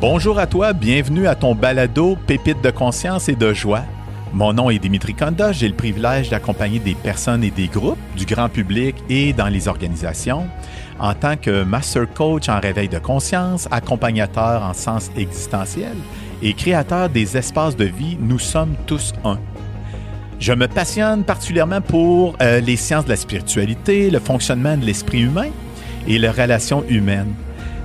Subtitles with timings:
[0.00, 3.82] Bonjour à toi, bienvenue à ton balado Pépite de conscience et de joie.
[4.32, 8.24] Mon nom est Dimitri Konda, j'ai le privilège d'accompagner des personnes et des groupes, du
[8.24, 10.46] grand public et dans les organisations,
[10.98, 15.94] en tant que master coach en réveil de conscience, accompagnateur en sens existentiel
[16.40, 19.38] et créateur des espaces de vie Nous sommes tous un.
[20.38, 25.20] Je me passionne particulièrement pour euh, les sciences de la spiritualité, le fonctionnement de l'esprit
[25.20, 25.50] humain
[26.08, 27.34] et les relations humaines.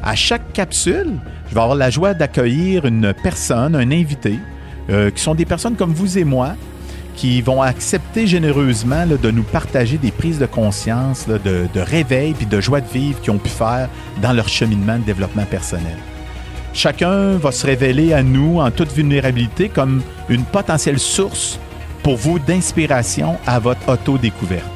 [0.05, 1.13] À chaque capsule,
[1.49, 4.37] je vais avoir la joie d'accueillir une personne, un invité,
[4.91, 6.55] euh, qui sont des personnes comme vous et moi,
[7.15, 12.45] qui vont accepter généreusement de nous partager des prises de conscience, de, de, réveil puis
[12.45, 13.89] de joie de vivre qu'ils ont pu faire
[14.21, 15.97] dans leur cheminement de développement personnel.
[16.71, 21.57] Chacun va se révéler à nous en toute vulnérabilité comme une potentielle source
[22.03, 24.69] pour vous d'inspiration à votre auto-découverte.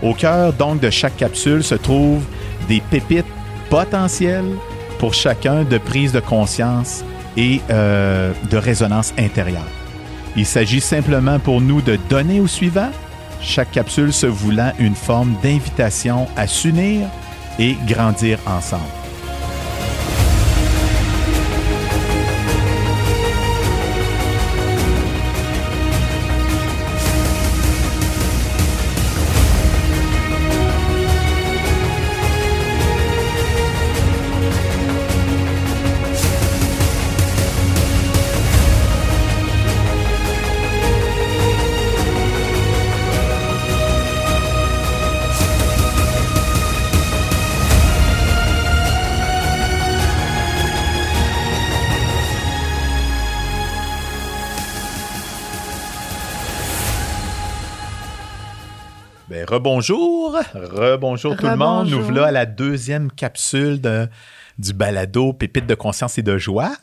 [0.00, 2.24] Au cœur donc de chaque capsule se trouvent
[2.66, 3.26] des pépites
[3.70, 4.56] potentielles
[4.98, 7.04] pour chacun de prise de conscience
[7.36, 9.66] et euh, de résonance intérieure.
[10.36, 12.90] Il s'agit simplement pour nous de donner au suivant,
[13.40, 17.08] chaque capsule se voulant une forme d'invitation à s'unir
[17.58, 19.03] et grandir ensemble.
[59.30, 61.88] Rebonjour, rebonjour tout le monde.
[61.88, 64.08] Nous voilà à la deuxième capsule de,
[64.58, 66.74] du balado Pépite de conscience et de joie.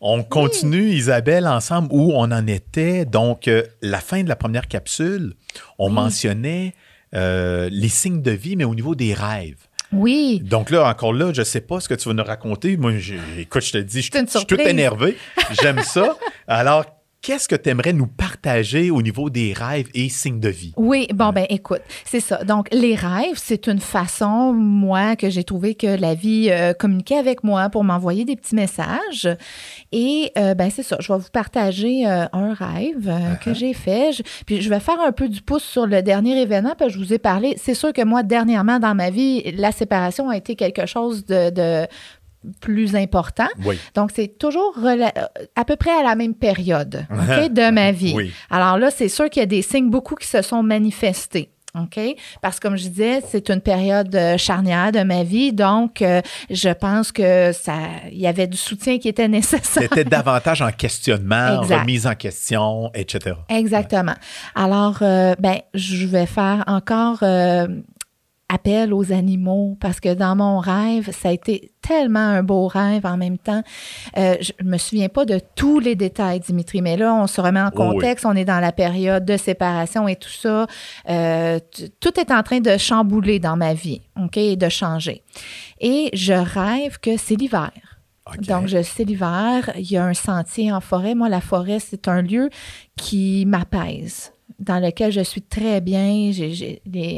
[0.00, 3.04] On continue, Isabelle, ensemble où on en était.
[3.04, 5.34] Donc, euh, la fin de la première capsule,
[5.78, 6.74] on mentionnait
[7.14, 9.66] euh, les signes de vie, mais au niveau des rêves.
[9.92, 10.42] Oui.
[10.44, 12.76] Donc là, encore là, je ne sais pas ce que tu vas nous raconter.
[12.76, 12.92] Moi,
[13.38, 15.16] écoute, je te dis, je, je suis tout énervé.
[15.62, 16.16] J'aime ça.
[16.48, 16.84] Alors,
[17.24, 20.74] qu'est-ce que tu aimerais nous partager au niveau des rêves et signes de vie?
[20.76, 22.44] Oui, bon, ben écoute, c'est ça.
[22.44, 27.16] Donc, les rêves, c'est une façon, moi, que j'ai trouvé que la vie euh, communiquait
[27.16, 29.28] avec moi pour m'envoyer des petits messages.
[29.90, 33.10] Et, euh, ben c'est ça, je vais vous partager euh, un rêve
[33.42, 33.54] que uh-huh.
[33.54, 34.10] j'ai fait.
[34.44, 37.04] puis, je vais faire un peu du pouce sur le dernier événement, parce que je
[37.04, 37.54] vous ai parlé.
[37.56, 41.86] C'est sûr que moi, dernièrement, dans ma vie, la séparation a été quelque chose de
[42.60, 43.48] plus important.
[43.94, 44.78] Donc, c'est toujours
[45.56, 48.32] à peu près à la même période de ma vie.
[48.50, 51.50] Alors là, c'est sûr qu'il y a des signes beaucoup qui se sont manifestés.
[51.76, 51.98] OK?
[52.40, 56.22] Parce que comme je disais, c'est une période euh, charnière de ma vie, donc euh,
[56.48, 57.74] je pense que ça
[58.12, 59.82] il y avait du soutien qui était nécessaire.
[59.82, 63.36] C'était davantage en questionnement, remise en question, etc.
[63.48, 64.14] Exactement.
[64.54, 67.24] Alors, euh, ben, je vais faire encore
[68.54, 73.04] appel aux animaux parce que dans mon rêve, ça a été tellement un beau rêve
[73.04, 73.62] en même temps.
[74.16, 77.60] Euh, je me souviens pas de tous les détails, Dimitri, mais là, on se remet
[77.60, 78.24] en oh contexte.
[78.24, 80.66] On est dans la période de séparation et tout ça.
[81.10, 81.58] Euh,
[82.00, 85.22] tout est en train de chambouler dans ma vie, OK, et de changer.
[85.80, 87.72] Et je rêve que c'est l'hiver.
[88.38, 91.14] Donc, je sais l'hiver, il y a un sentier en forêt.
[91.14, 92.48] Moi, la forêt, c'est un lieu
[92.96, 96.30] qui m'apaise dans lequel je suis très bien.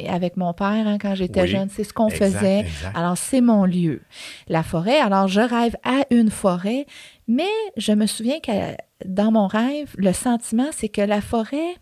[0.09, 2.67] avec mon père, hein, quand j'étais jeune, c'est ce qu'on faisait.
[2.95, 4.03] Alors, c'est mon lieu,
[4.49, 4.99] la forêt.
[4.99, 6.87] Alors, je rêve à une forêt,
[7.29, 7.45] mais
[7.77, 11.77] je me souviens que dans mon rêve, le sentiment, c'est que la forêt,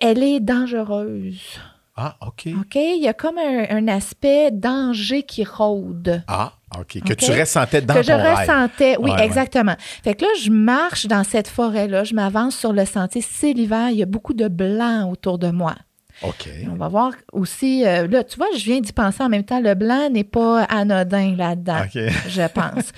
[0.00, 1.58] elle est dangereuse.
[2.02, 2.48] Ah, OK.
[2.58, 6.22] OK, il y a comme un, aspect danger qui rôde.
[6.28, 7.02] Ah, OK.
[7.04, 9.74] Que tu ressentais dans que je ressentais, oui, exactement.
[10.02, 13.20] Fait que là, je marche dans cette forêt-là, je m'avance sur le sentier.
[13.20, 15.74] C'est l'hiver, il y a beaucoup de blanc autour de moi.
[16.22, 16.48] OK.
[16.72, 19.60] On va voir aussi, euh, là, tu vois, je viens d'y penser en même temps,
[19.60, 22.92] le blanc n'est pas anodin là-dedans, je pense.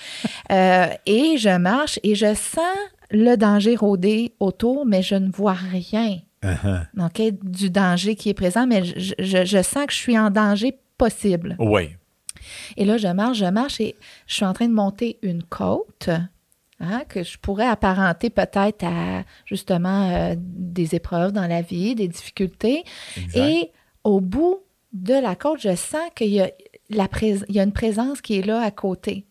[0.53, 2.77] Euh, et je marche et je sens
[3.11, 6.19] le danger rôder autour, mais je ne vois rien.
[6.43, 7.33] Uh-huh.
[7.43, 11.57] du danger qui est présent, mais je, sens que je suis en danger possible.
[11.59, 11.91] Oui.
[12.77, 13.95] Et là, je marche, je marche et
[14.27, 16.11] je suis en train de monter une côte
[16.81, 22.09] hein, que je pourrais apparenter peut-être à justement euh, des épreuves dans la vie, des
[22.09, 22.83] difficultés.
[23.35, 23.71] Et
[24.03, 24.59] au bout
[24.93, 26.43] de la côte, je sens qu'il y
[26.91, 29.27] y a une présence qui est là à côté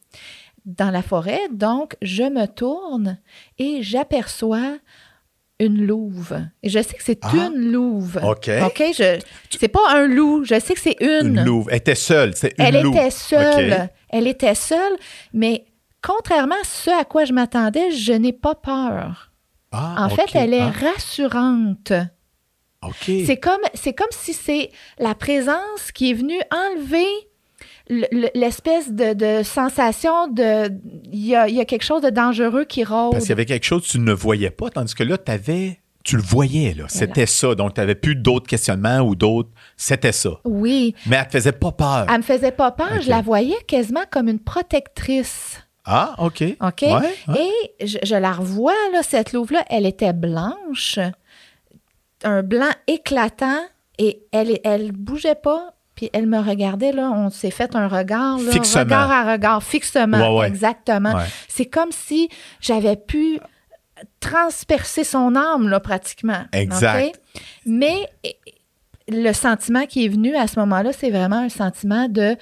[0.65, 1.41] dans la forêt.
[1.51, 3.19] Donc, je me tourne
[3.57, 4.77] et j'aperçois
[5.65, 6.37] une louve.
[6.63, 7.31] Et je sais que c'est ah.
[7.33, 8.19] une louve.
[8.23, 8.49] OK.
[8.65, 9.19] OK, je
[9.57, 11.37] c'est pas un loup, je sais que c'est une.
[11.37, 11.67] Une louve.
[11.69, 12.95] Elle était seule, c'est une Elle louve.
[12.95, 13.89] était seule.
[14.09, 14.93] Elle était seule,
[15.33, 15.65] mais
[16.01, 19.31] contrairement à ce à quoi je m'attendais, je n'ai pas peur.
[19.71, 21.93] Ah, En fait, elle est Ah, rassurante.
[22.83, 23.11] OK.
[23.25, 27.30] C'est comme, c'est comme si c'est la présence qui est venue enlever le- le-
[28.33, 30.69] l'espèce de, de sensation de.
[31.11, 33.11] Il y a, il y a quelque chose de dangereux qui rôde.
[33.11, 35.79] Parce qu'il y avait quelque chose que tu ne voyais pas, tandis que là, t'avais-
[36.03, 36.85] tu le voyais, là.
[36.87, 37.53] C'était ça.
[37.53, 39.49] Donc, tu n'avais plus d'autres questionnements ou d'autres.
[39.77, 40.31] C'était ça.
[40.45, 40.95] Oui.
[41.05, 42.07] Mais elle te faisait pas peur.
[42.09, 43.01] Elle me faisait pas peur.
[43.01, 45.59] Je la voyais quasiment comme une protectrice.
[45.85, 46.43] Ah, OK.
[46.59, 46.81] OK?
[46.81, 46.91] Ouais,
[47.27, 47.49] ouais.
[47.79, 50.97] Et je, je la revois, là, cette louve-là, elle était blanche,
[52.23, 53.61] un blanc éclatant,
[53.99, 58.39] et elle, elle bougeait pas, puis elle me regardait, là, on s'est fait un regard,
[58.39, 58.81] là, Fixement.
[58.81, 60.47] regard à regard, fixement, Ouais, ouais.
[60.47, 61.13] exactement.
[61.13, 61.25] Ouais.
[61.47, 62.27] C'est comme si
[62.59, 63.39] j'avais pu
[64.19, 66.43] transpercer son âme, là, pratiquement.
[66.53, 67.21] Exact.
[67.67, 68.07] Mais
[69.07, 72.35] le sentiment qui est venu à ce moment-là, c'est vraiment un sentiment de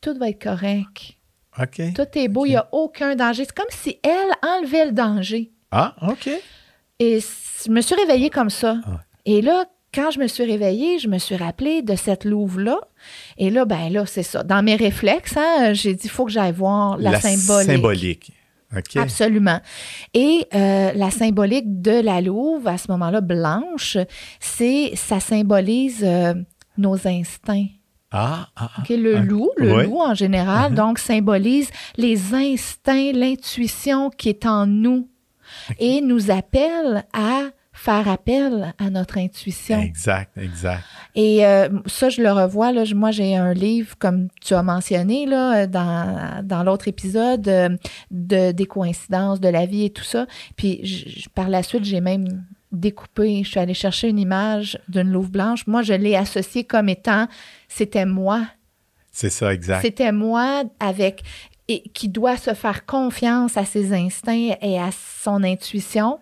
[0.00, 1.16] tout va être correct.
[1.60, 1.82] OK.
[1.96, 3.44] Tout est beau, il n'y a aucun danger.
[3.44, 5.50] C'est comme si elle enlevait le danger.
[5.72, 6.30] Ah, OK.
[7.00, 7.18] Et
[7.64, 8.76] je me suis réveillée comme ça.
[8.86, 9.00] Ah.
[9.24, 9.64] Et là,
[9.94, 12.78] quand je me suis réveillée, je me suis rappelée de cette louve-là.
[13.38, 14.42] Et là, ben là, c'est ça.
[14.42, 17.66] Dans mes réflexes, hein, j'ai dit, il faut que j'aille voir la, symbolique.
[17.70, 18.32] symbolique.
[18.74, 18.96] OK.
[18.96, 19.60] Absolument.
[20.14, 23.98] Et euh, la symbolique de la louve, à ce moment-là, blanche,
[24.40, 26.32] c'est ça symbolise euh,
[26.78, 27.66] nos instincts.
[28.10, 28.80] Ah, ah, ah.
[28.80, 30.76] OK, le Ah, loup, le loup en général, Mhm.
[30.76, 35.08] donc symbolise les instincts, l'intuition qui est en nous
[35.78, 37.42] et nous appelle à
[37.84, 39.80] faire appel à notre intuition.
[39.80, 40.84] Exact, exact.
[41.16, 42.70] Et euh, ça, je le revois.
[42.70, 47.48] Là, Je- moi, j'ai un livre, comme tu as mentionné là, dans, dans l'autre épisode,
[47.48, 47.70] euh,
[48.12, 50.26] de, des coïncidences de la vie et tout ça.
[50.56, 55.10] Puis je- par la suite, j'ai même découpé, je suis allée chercher une image d'une
[55.10, 55.66] louve blanche.
[55.66, 57.26] Moi, je l'ai associée comme étant,
[57.68, 58.42] c'était moi.
[59.10, 59.82] C'est ça, exact.
[59.82, 61.22] C'était moi avec
[61.68, 64.90] et qui doit se faire confiance à ses instincts et à
[65.24, 66.18] son intuition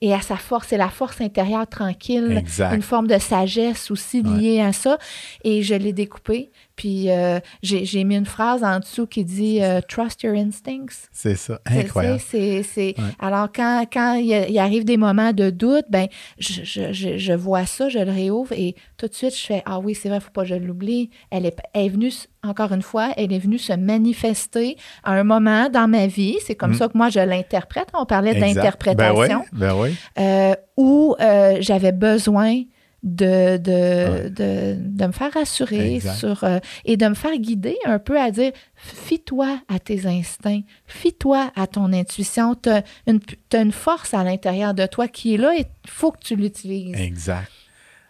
[0.00, 0.68] et à sa force.
[0.68, 2.74] C'est la force intérieure tranquille, Exact.
[2.74, 4.98] une forme de sagesse aussi liée à ça.
[5.44, 6.50] Et je l'ai découpé.
[6.80, 11.08] Puis euh, j'ai mis une phrase en dessous qui dit euh, Trust your instincts.
[11.12, 11.60] C'est ça.
[11.66, 12.20] Incroyable.
[12.26, 13.04] c'est- c'est- Ouais.
[13.18, 16.06] Alors, quand, quand il, arrive des moments de doute, ben,
[16.38, 19.78] je, je- je- vois ça, je le réouvre et tout de suite, je fais Ah
[19.78, 21.10] oui, c'est vrai, il ne faut pas que je l'oublie.
[21.30, 22.12] Elle est, elle est venue,
[22.42, 26.36] encore une fois, elle est venue se manifester à un moment dans ma vie.
[26.46, 26.76] C'est comme Mm.
[26.76, 27.88] ça que moi, je l'interprète.
[27.92, 28.54] On parlait Exact.
[28.54, 29.44] d'interprétation.
[29.52, 29.96] Ben oui, ben oui.
[30.18, 31.14] euh, où
[31.60, 32.62] j'avais besoin
[33.02, 34.30] de, de, Ouais.
[34.30, 36.14] de, de me faire rassurer Exact.
[36.14, 40.62] sur, euh, et de me faire guider un peu à dire fie-toi à tes instincts,
[40.86, 42.54] fie-toi à ton intuition.
[42.54, 46.20] Tu as une, force à l'intérieur de toi qui est là et il faut que
[46.22, 46.94] tu l'utilises.
[47.00, 47.50] Exact.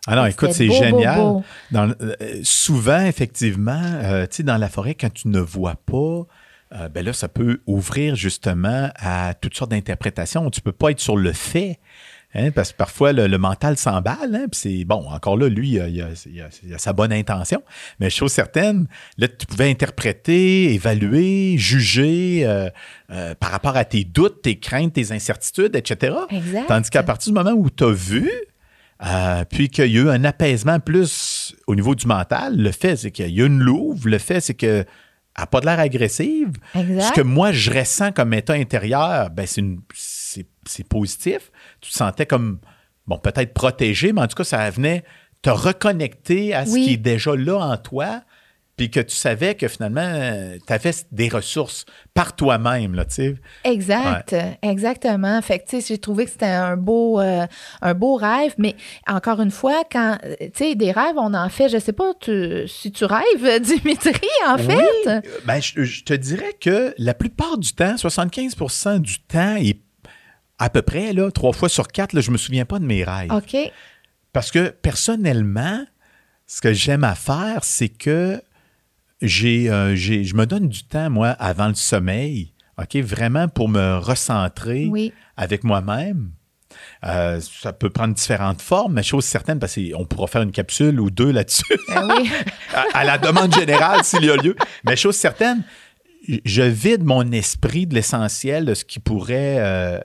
[0.06, 1.42] Ah non, Et écoute, c'est c'était beau, beau, génial.
[1.70, 6.26] Dans euh, souvent, effectivement, euh, tu sais, dans la forêt, quand tu ne vois pas,
[6.72, 10.48] euh, ben là, ça peut ouvrir justement à toutes sortes d'interprétations.
[10.50, 11.78] Tu peux pas être sur le fait.
[12.34, 14.34] Hein, parce que parfois, le, le mental s'emballe.
[14.34, 16.78] Hein, puis c'est bon, encore là, lui, il a, il a- il a- il a
[16.78, 17.62] sa bonne intention.
[17.98, 18.86] Mais chose certaine,
[19.18, 22.68] là, tu pouvais interpréter, évaluer, juger euh,
[23.10, 26.14] euh, par rapport à tes doutes, tes craintes, tes incertitudes, etc.
[26.30, 26.66] Exact.
[26.68, 28.30] Tandis qu'à partir du moment où tu as vu,
[29.06, 32.96] euh, puis qu'il y a eu un apaisement plus au niveau du mental, le fait,
[32.96, 34.86] c'est qu'il y a une louve, le fait, c'est qu'elle
[35.38, 36.50] n'a pas de l'air agressive.
[36.74, 37.02] Exact.
[37.08, 39.80] Ce que moi, je ressens comme état intérieur, ben, c'est, une-
[40.66, 41.50] c'est, positif.
[41.80, 42.58] Tu te sentais comme,
[43.06, 45.04] bon, peut-être protégé, mais en tout cas, ça venait
[45.42, 46.84] te reconnecter à ce Oui.
[46.86, 48.22] qui est déjà là en toi,
[48.76, 50.10] puis que tu savais que finalement,
[50.66, 51.84] tu avais des ressources
[52.14, 53.34] par toi-même, là, tu sais.
[53.64, 55.40] Exact, exactement.
[55.42, 57.46] Fait que, tu sais, j'ai trouvé que c'était un beau, euh,
[57.82, 61.48] un beau rêve, mais encore une fois, quand, euh, tu sais, des rêves, on en
[61.50, 65.22] fait, je sais pas tu- si tu rêves, Dimitri, en fait.
[65.44, 69.78] Ben, je, je te dirais que la plupart du temps, 75% du temps, et
[70.60, 73.02] à peu près, là, trois fois sur quatre, là, je me souviens pas de mes
[73.02, 73.32] rêves.
[73.32, 73.56] OK.
[74.32, 75.84] Parce que personnellement,
[76.46, 78.40] ce que j'aime à faire, c'est que
[79.22, 83.68] j'ai, euh, j'ai- je me donne du temps, moi, avant le sommeil, OK, vraiment pour
[83.68, 85.12] me recentrer Oui.
[85.36, 86.30] avec moi-même.
[87.04, 91.00] Euh, ça peut prendre différentes formes, mais chose certaine, parce qu'on pourra faire une capsule
[91.00, 92.30] ou deux là-dessus Ben oui.
[92.74, 94.54] à, à la demande générale s'il y a lieu.
[94.84, 95.62] Mais chose certaine,
[96.44, 99.98] je vide mon esprit de l'essentiel de ce qui pourrait euh,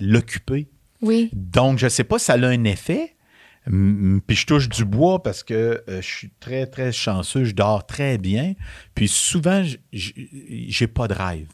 [0.00, 0.68] l'occuper.
[1.02, 1.30] Oui.
[1.32, 3.16] Donc, je ne sais pas si ça a un effet.
[3.66, 7.44] Puis je touche du bois parce que euh, je suis très, très chanceux.
[7.44, 8.54] Je dors très bien.
[8.94, 11.48] Puis souvent, j'ai pas de rêve.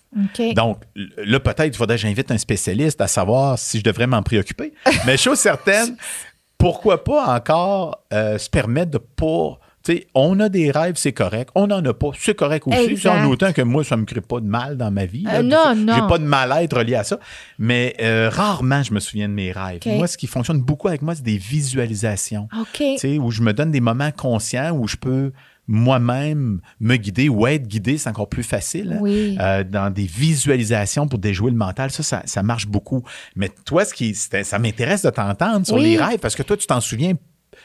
[0.55, 4.23] Donc, là, peut-être, il faudrait que j'invite un spécialiste à savoir si je devrais m'en
[4.23, 4.75] préoccuper.
[5.07, 5.97] Mais chose certaine,
[6.59, 9.59] pourquoi pas encore euh, se permettre de pas
[10.15, 11.51] On a des rêves, c'est correct.
[11.55, 12.97] On n'en a pas, c'est correct aussi.
[12.97, 15.23] C'est en autant que moi, ça me crée pas de mal dans ma vie.
[15.23, 15.39] là.
[15.39, 16.07] Euh, non, J'ai non.
[16.09, 17.19] pas de mal-être relié à ça.
[17.59, 19.81] Mais euh, rarement, je me souviens de mes rêves.
[19.87, 22.49] Moi, ce qui fonctionne beaucoup avec moi, c'est des visualisations.
[22.59, 22.67] OK.
[22.79, 25.33] Tu sais, où je me donne des moments conscients où je peux
[25.69, 28.93] moi-même me guider ou être guidé, c'est encore plus facile.
[28.95, 28.99] hein.
[29.01, 29.37] Oui.
[29.41, 33.03] Euh, dans des visualisations pour déjouer le mental, ça, ça, ça marche beaucoup.
[33.37, 35.83] Mais toi, ce qui, ça m'intéresse de t'entendre sur Oui.
[35.85, 37.13] les rêves parce que toi, tu t'en souviens,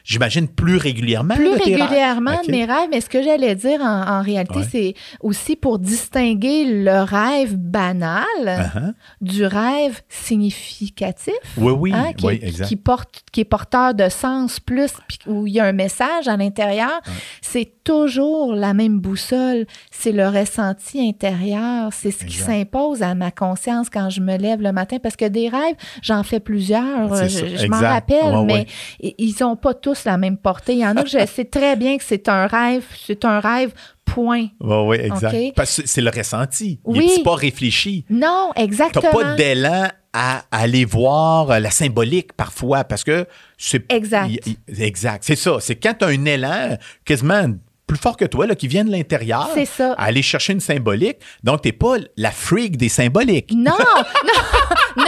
[0.08, 1.36] j'imagine, plus régulièrement.
[1.36, 1.84] plus de tes rêves.
[1.84, 2.48] régulièrement OK.
[2.48, 4.66] de mes rêves, mais ce que j'allais dire en, en réalité, Ouais.
[4.72, 8.94] c'est aussi pour distinguer le rêve banal Uh-huh.
[9.22, 11.34] du rêve significatif.
[11.58, 12.68] Oui, oui, hein, qui, oui, exact.
[12.68, 16.28] qui porte, qui est porteur de sens plus, puis où il y a un message
[16.28, 17.02] à l'intérieur,
[17.42, 23.32] c'est toujours la même boussole, c'est le ressenti intérieur, c'est ce qui s'impose à ma
[23.32, 27.58] conscience quand je me lève le matin, parce que des rêves, j'en fais plusieurs, C'est
[27.58, 28.44] je, m'en rappelle, Ouais,
[29.00, 30.74] mais ils n'ont pas tous la même portée.
[30.74, 33.40] Il y en a que je sais très bien que c'est un rêve, c'est un
[33.40, 33.72] rêve,
[34.06, 34.48] point.
[34.62, 35.36] Oui, oui, exact.
[35.56, 36.80] Parce que c'est le ressenti.
[36.88, 37.12] Il Oui.
[37.18, 38.06] n'est pas réfléchi.
[38.10, 39.12] Non, Tu exactement.
[39.12, 43.26] pas d'élan à aller voir euh, la symbolique parfois parce que
[43.58, 43.92] c'est.
[43.92, 44.32] Exact.
[44.78, 45.24] exact.
[45.26, 45.58] C'est ça.
[45.60, 47.48] C'est quand tu as un élan quasiment
[47.86, 49.94] plus fort que toi, là, qui vient de l'intérieur, C'est ça.
[49.94, 51.18] à aller chercher une symbolique.
[51.44, 53.52] Donc, tu n'es pas la freak des symboliques.
[53.56, 54.04] Non, non,
[54.98, 55.04] non,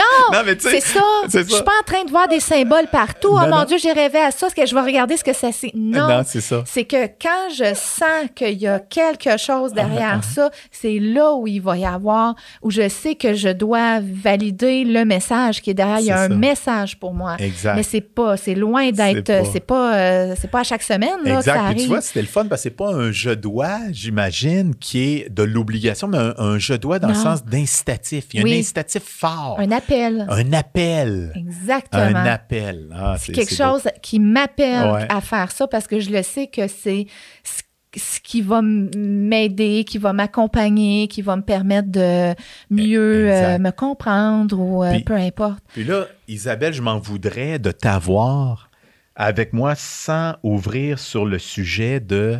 [0.46, 1.00] Non, c'est ça.
[1.34, 3.30] Je suis pas en train de voir des symboles partout.
[3.32, 3.64] oh mon non.
[3.66, 4.48] Dieu, j'ai rêvé à ça.
[4.48, 5.72] Est-ce que je vais regarder ce que ça c'est?
[5.76, 6.64] Non, c'est ça.
[6.66, 11.34] C'est que quand je sens qu'il y a quelque chose Ah, derrière ça, c'est là
[11.34, 15.72] où il va y avoir, où je sais que je dois valider le message qui
[15.72, 16.00] est derrière.
[16.00, 17.36] Il y a un message pour moi.
[17.40, 17.76] Exact.
[17.76, 21.38] Mais c'est pas, c'est loin d'être, C'est pas- euh, c'est pas à chaque semaine là,
[21.38, 21.54] que ça Exact.
[21.60, 21.82] Puis arrive.
[21.82, 25.30] tu vois, c'était le fun parce que c'est pas un je dois, j'imagine, qui est
[25.30, 28.26] de l'obligation, mais un, un je dois dans le sens d'incitatif.
[28.34, 28.56] Il y a Oui.
[28.56, 29.58] un incitatif fort.
[29.60, 30.26] un appel.
[30.30, 31.32] Un appel.
[31.36, 32.04] Exactement.
[32.04, 32.90] Un appel.
[32.96, 33.64] Ah, c'est quelque beau.
[33.64, 35.06] chose qui m'appelle Ouais.
[35.10, 37.06] à faire ça parce que je le sais que c'est
[37.44, 37.64] ce-
[38.00, 42.36] ce qui va m'aider, qui va m'accompagner, qui va me permettre de
[42.70, 43.56] mieux Exact.
[43.56, 45.64] euh, me comprendre ou euh, peu importe.
[45.74, 48.70] Puis là, Isabelle, je m'en voudrais de t'avoir
[49.16, 52.38] avec moi sans ouvrir sur le sujet de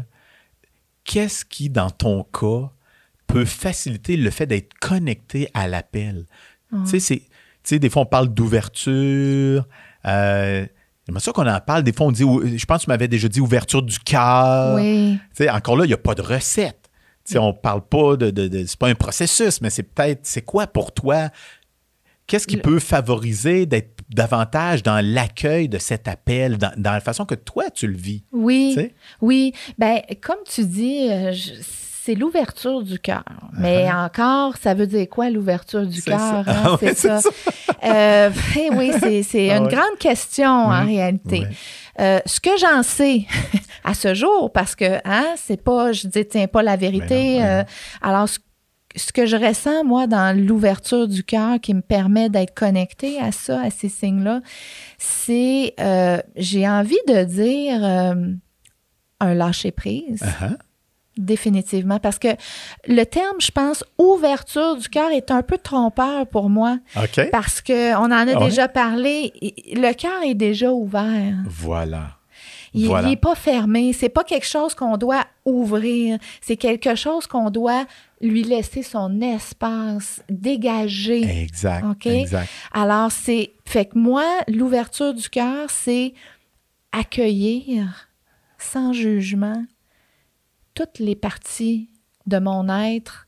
[1.04, 2.70] qu'est-ce qui, dans ton cas,
[3.28, 6.26] peut faciliter le fait d'être connecté à l'appel.
[6.90, 7.24] Tu sais,
[7.70, 9.68] sais, des fois, on parle d'ouverture.
[10.06, 10.66] Euh,
[11.08, 11.82] J'aimerais ça qu'on en parle.
[11.84, 14.76] Des fois, on dit, je pense que tu m'avais déjà dit ouverture du cœur.
[14.76, 15.18] oui.
[15.36, 16.90] Tu sais, encore là, il n'y a pas de recette.
[17.26, 18.30] Tu sais, on parle pas de.
[18.30, 20.20] de, de- c'est pas un processus, mais c'est peut-être.
[20.24, 21.30] C'est quoi pour toi?
[22.28, 27.00] Qu'est-ce qui Le- peut favoriser d'être davantage dans l'accueil de cet appel, dans, dans la
[27.02, 28.24] façon que toi, tu le vis?
[28.32, 28.78] Oui,
[29.22, 29.52] oui.
[29.80, 31.54] Ben, comme tu dis, euh, je-
[32.10, 33.24] c'est l'ouverture du cœur.
[33.54, 36.04] Mais encore, ça veut dire quoi l'ouverture du Uh-huh.
[36.04, 36.44] C'est cœur?
[36.48, 36.64] hein?
[36.66, 37.22] Ah c'est ça.
[37.22, 37.30] ça.
[37.84, 38.30] Euh,
[38.74, 39.70] oui, c'est c'est Ah une ouais.
[39.76, 41.46] grande question en réalité.
[42.00, 43.26] Euh, ce que j'en sais
[43.84, 47.40] à ce jour, parce que hein, c'est pas, je détiens pas la vérité.
[47.40, 47.64] Ben non, ben euh,
[48.02, 48.40] alors, ce,
[48.96, 53.32] ce que je ressens, moi, dans l'ouverture du cœur qui me permet d'être connecté à
[53.32, 54.42] ça, à ces signes-là,
[54.98, 58.16] c'est, euh, j'ai envie de dire euh,
[59.20, 60.22] un lâcher-prise.
[60.24, 60.58] Uh-huh.
[61.20, 62.30] Définitivement, parce que
[62.88, 67.30] le terme, je pense, ouverture du cœur est un peu trompeur pour moi, OK.
[67.30, 67.74] parce qu'on
[68.06, 68.46] en a Ah ouais?
[68.50, 69.34] déjà parlé.
[69.74, 71.36] Le cœur est déjà ouvert.
[71.46, 72.16] Voilà.
[72.74, 73.10] Il Voilà.
[73.10, 73.92] n'est pas fermé.
[73.94, 76.20] C'est pas quelque chose qu'on doit ouvrir.
[76.40, 77.86] C'est quelque chose qu'on doit
[78.22, 81.42] lui laisser son espace, dégager.
[81.42, 81.84] Exact.
[81.84, 82.06] OK?
[82.06, 82.48] Exact.
[82.72, 83.52] Alors, c'est.
[83.66, 86.14] Fait que moi, l'ouverture du cœur, c'est
[86.92, 88.08] accueillir
[88.58, 89.64] sans jugement
[90.86, 91.90] toutes les parties
[92.28, 93.28] de mon être,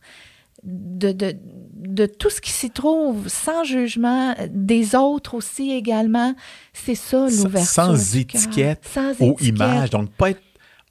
[0.63, 1.35] de, de,
[1.75, 6.33] de tout ce qui s'y trouve, sans jugement, des autres aussi également.
[6.73, 7.71] C'est ça, Sans- l'ouverture.
[7.71, 7.95] sans cœur.
[8.35, 9.47] étiquette Sans Aux étiquette.
[9.47, 9.89] images.
[9.89, 10.41] Donc, pas être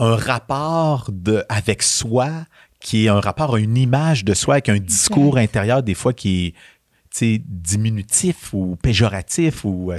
[0.01, 2.31] un rapport de, avec soi
[2.81, 6.13] qui est un rapport à une image de soi avec un discours intérieur, des fois
[6.15, 6.55] qui
[7.21, 9.65] est diminutif ou péjoratif.
[9.65, 9.99] ou euh.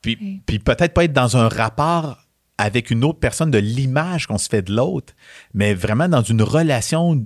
[0.00, 0.40] Puis, Oui.
[0.46, 2.18] puis peut-être pas être dans un rapport
[2.58, 5.12] avec une autre personne de l'image qu'on se fait de l'autre,
[5.54, 7.24] mais vraiment dans une relation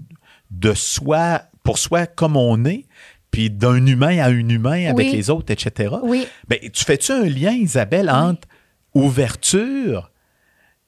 [0.50, 2.86] de soi, pour soi comme on est,
[3.30, 5.12] puis d'un humain à un humain avec Oui.
[5.12, 5.94] les autres, etc.
[6.02, 8.48] Oui, Ben, tu fais-tu un lien, Isabelle, entre
[8.94, 10.10] ouverture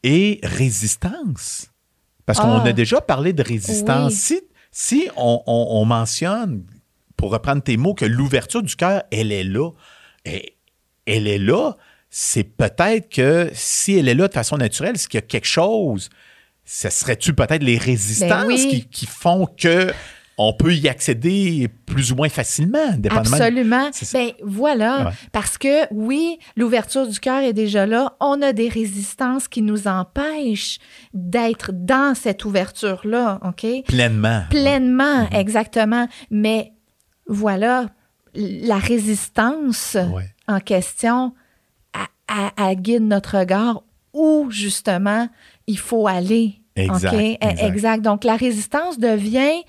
[0.02, 1.68] et résistance?
[2.26, 2.64] Parce qu'on Ah.
[2.64, 4.14] a déjà parlé de résistance.
[4.14, 6.64] Si, si on, on- on mentionne,
[7.16, 9.70] pour reprendre tes mots, que l'ouverture du cœur, elle est là,
[10.24, 11.76] elle est là,
[12.14, 15.46] c'est peut-être que si elle est là de façon naturelle, c'est qu'il y a quelque
[15.46, 16.10] chose.
[16.66, 18.68] Ce serait-tu peut-être les résistances Ben oui.
[18.68, 19.90] qui, qui font que
[20.36, 23.36] on peut y accéder plus ou moins facilement, dépendamment.
[23.36, 23.90] Absolument.
[24.12, 25.12] Ben voilà, Ouais.
[25.32, 28.14] parce que oui, l'ouverture du cœur est déjà là.
[28.20, 30.78] On a des résistances qui nous empêchent
[31.14, 33.66] d'être dans cette ouverture-là, OK?
[33.86, 34.42] Pleinement.
[34.50, 35.36] Pleinement, Mm-hmm.
[35.38, 36.08] exactement.
[36.30, 36.72] Mais
[37.26, 37.86] voilà,
[38.34, 40.28] la résistance Ouais.
[40.48, 41.34] en question,
[42.32, 45.28] elle, elle- elle guide notre regard où justement
[45.66, 46.54] il faut aller.
[46.76, 47.20] Exact, OK?
[47.40, 47.62] exact.
[47.62, 48.02] exact.
[48.02, 49.62] Donc la résistance devient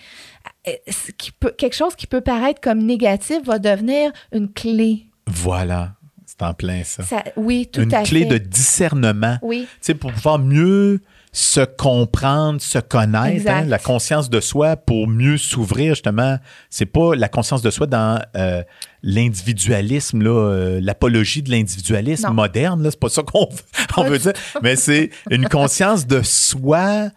[0.90, 5.06] ce qui peut, quelque chose qui peut paraître comme négatif va devenir une clé.
[5.28, 5.94] Voilà.
[6.26, 7.04] C'est en plein ça.
[7.04, 8.26] Ça- oui, tout Une à clé fait.
[8.26, 9.38] de discernement.
[9.42, 11.00] Oui, Tu sais, pour pouvoir mieux
[11.36, 16.38] se comprendre, se connaître, hein, la conscience de soi pour mieux s'ouvrir justement.
[16.70, 18.64] C'est pas la conscience de soi dans euh,
[19.02, 22.84] l'individualisme, là, euh, l'apologie de l'individualisme moderne.
[22.84, 23.50] Là, c'est pas ça qu'on
[24.04, 27.10] veut, dire, mais c'est une conscience de soi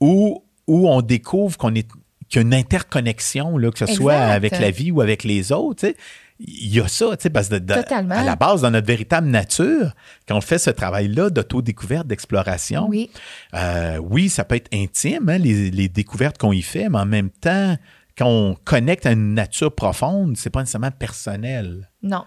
[0.00, 1.86] où où on découvre qu'on est
[2.28, 5.50] qu'il y a une interconnexion, là, que ce soit avec la vie ou avec les
[5.50, 5.80] autres.
[5.80, 5.96] tu sais.
[6.42, 8.14] Il y a ça, tu sais, parce que de- de- Totalement.
[8.14, 9.92] à la base, dans notre véritable nature,
[10.26, 13.10] quand on fait ce travail-là d'autodécouverte, d'exploration, oui,
[13.54, 17.04] euh, oui, ça peut être intime, hein, les, les découvertes qu'on y fait, mais en
[17.06, 17.76] même temps,
[18.16, 21.88] quand on connecte à une nature profonde, c'est pas nécessairement personnel.
[22.02, 22.24] non,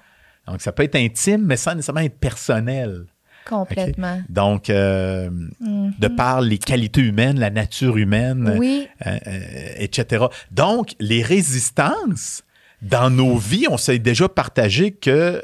[0.47, 3.05] Donc, ça peut être intime, mais sans nécessairement être personnel.
[3.45, 4.21] complètement.
[4.29, 5.29] Donc, euh,
[5.59, 5.93] Mhm.
[5.99, 10.25] de par les qualités humaines, la nature humaine, Oui, euh, euh, etc.
[10.51, 12.43] Donc, les résistances,
[12.83, 15.41] dans nos vies, on s'est déjà partagé que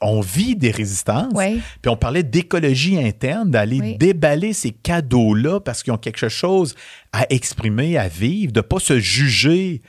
[0.00, 1.32] on vit des résistances.
[1.34, 3.96] oui, Puis on parlait d'écologie interne, d'aller Oui.
[3.96, 6.74] déballer ces cadeaux-là parce qu'ils ont quelque chose
[7.12, 9.82] à exprimer, à vivre, de pas se juger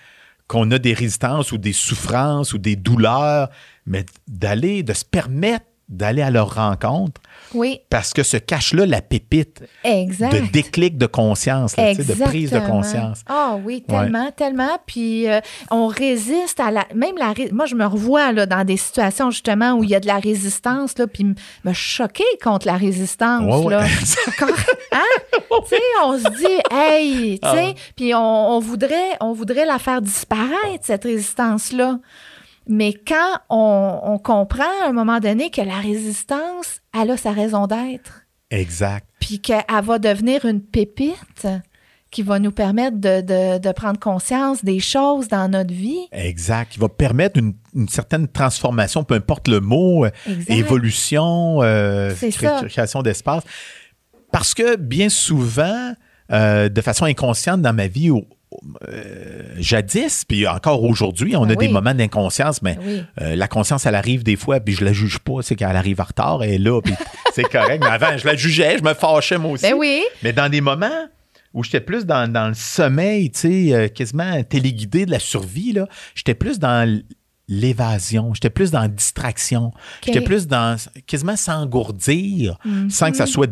[0.47, 3.49] qu'on a des résistances ou des souffrances ou des douleurs,
[3.87, 7.21] mais d'aller, de se permettre d'aller à leur rencontre
[7.53, 10.33] oui, parce que se cache là la pépite exact.
[10.33, 13.23] de déclic de conscience, là, tu sais, de prise de conscience.
[13.27, 14.77] Ah oui, tellement, tellement.
[14.85, 15.39] Puis euh,
[15.71, 16.85] on résiste à la.
[16.93, 17.33] Même la.
[17.51, 20.19] Moi, je me revois là, dans des situations justement où il y a de la
[20.19, 21.25] résistance, là, puis
[21.63, 23.43] me choquer contre la résistance.
[23.43, 23.75] Ouais, ouais.
[23.75, 23.85] Là.
[24.91, 25.03] Hein?
[26.03, 27.73] On se dit, hey, tu Ah.
[27.95, 31.99] puis on, on voudrait, on voudrait la faire disparaître, cette résistance-là.
[32.71, 37.31] Mais quand on, on comprend à un moment donné que la résistance, elle a sa
[37.31, 39.05] raison d'être Exact.
[39.19, 41.47] puis qu'elle va devenir une pépite
[42.11, 46.07] qui va nous permettre de, de- de prendre conscience des choses dans notre vie.
[46.11, 46.71] Exact.
[46.71, 50.51] Qui va permettre une, une certaine transformation, peu importe le mot, euh, Exact.
[50.53, 52.13] évolution, euh,
[52.67, 53.43] création d'espace.
[54.31, 55.93] Parce que bien souvent,
[56.31, 58.27] euh, de façon inconsciente dans ma vie, au-
[58.87, 61.71] euh, jadis, puis encore aujourd'hui, on Ben a des oui.
[61.73, 63.01] moments d'inconscience, mais Oui.
[63.21, 66.01] euh, la conscience, elle arrive des fois, puis je la juge pas, c'est qu'elle arrive
[66.01, 66.93] en retard, elle est là, puis
[67.33, 67.83] c'est correct.
[67.83, 69.63] Mais avant, je la jugeais, je me fâchais moi aussi.
[69.63, 70.03] Ben oui.
[70.23, 71.07] Mais dans des moments
[71.53, 75.73] où j'étais plus dans, dans le sommeil, tu sais, euh, quasiment téléguidé de la survie,
[75.73, 77.01] là, j'étais plus dans
[77.49, 79.73] l'évasion, j'étais plus dans la distraction,
[80.05, 82.89] j'étais plus dans quasiment s'engourdir, Mhm.
[82.89, 83.49] sans que ça soit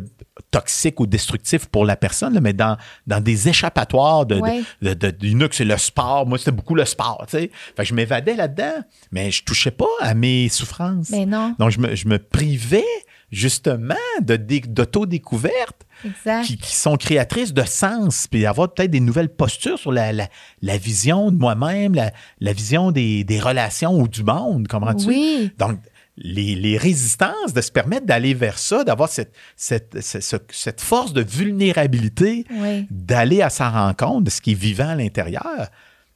[0.52, 4.62] toxique ou destructif pour la personne, là, mais dans, dans des échappatoires de, Ouais.
[4.84, 6.28] de, de, c'est le sport.
[6.28, 7.52] Moi, c'était beaucoup le sport, tu sais.
[7.76, 11.10] Fait que je m'évadais là-dedans, mais je touchais pas à mes souffrances.
[11.10, 12.86] Mais non, Donc, je me, je me privais
[13.32, 15.87] justement de, dé- d'autodécouverte.
[16.46, 20.28] Qui, qui sont créatrices de sens, puis avoir peut-être des nouvelles postures sur la, la,
[20.62, 25.08] la vision de moi-même, la, la vision des, des relations ou du monde, comprends-tu?
[25.08, 25.52] Oui.
[25.58, 25.80] Donc,
[26.20, 30.82] les, les résistances, de se permettre d'aller vers ça, d'avoir cette, cette, cette, ce- cette
[30.82, 32.88] force de vulnérabilité, Oui.
[32.90, 35.68] d'aller à sa rencontre de ce qui est vivant à l'intérieur,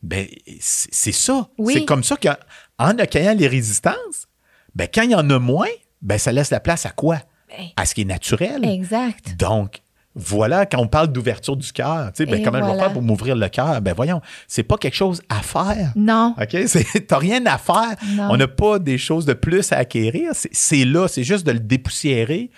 [0.01, 0.25] ben,
[0.59, 1.47] c'est ça.
[1.59, 1.73] Oui.
[1.73, 2.35] C'est comme ça qu'en
[2.79, 4.27] en accueillant les résistances,
[4.73, 5.67] ben, quand il y en a moins,
[6.01, 7.19] ben, ça laisse la place à quoi?
[7.57, 8.63] Ben, À ce qui est naturel.
[8.65, 9.35] exact.
[9.37, 9.81] Donc,
[10.13, 13.01] voilà, quand on parle d'ouverture du cœur, tu sais, ben, comment je vais faire pour
[13.01, 13.79] m'ouvrir le cœur?
[13.81, 15.93] Ben voyons, c'est pas quelque chose à faire.
[15.95, 16.35] Non.
[16.41, 16.57] OK?
[17.07, 17.95] T'as rien à faire.
[18.07, 18.27] Non.
[18.31, 20.31] On n'a pas des choses de plus à acquérir.
[20.33, 22.51] C'est- C'est là, c'est juste de le dépoussiérer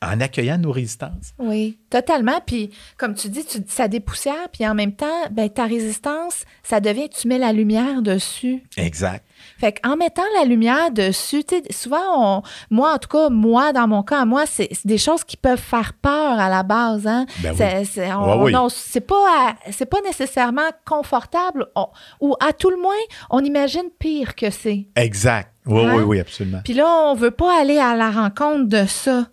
[0.00, 1.34] en accueillant nos résistances.
[1.40, 2.40] Oui, totalement.
[2.46, 6.78] Puis, comme tu dis, tu, ça dépoussière, puis en même temps, ben, ta résistance, ça
[6.78, 8.62] devient, tu mets la lumière dessus.
[8.76, 9.24] Exact.
[9.58, 13.72] Fait qu'en mettant la lumière dessus, tu sais, souvent, on- moi, en tout cas, moi,
[13.72, 17.06] dans mon cas, moi, c'est des choses qui peuvent faire peur à la base.
[17.06, 17.26] Hein?
[17.40, 17.86] Ben oui.
[17.86, 18.52] C'est- on- oui.
[18.52, 21.88] pas, à- c'est pas nécessairement confortable, on-
[22.20, 22.94] ou à tout le moins,
[23.30, 24.86] on imagine pire que c'est.
[24.96, 25.52] Exact.
[25.66, 25.94] Oui, Hein?
[25.96, 26.60] oui, oui, absolument.
[26.64, 29.26] Puis là, on veut pas aller à la rencontre de ça.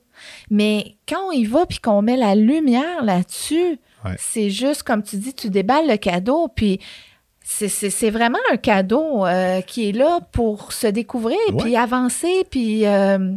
[0.50, 4.16] Mais quand on y va puis qu'on met la lumière là-dessus, Ouais.
[4.18, 6.80] c'est juste comme tu dis, tu déballes le cadeau puis
[7.48, 11.64] c'est vraiment un cadeau euh, qui est là pour se découvrir Ouais.
[11.64, 13.36] puis avancer puis euh,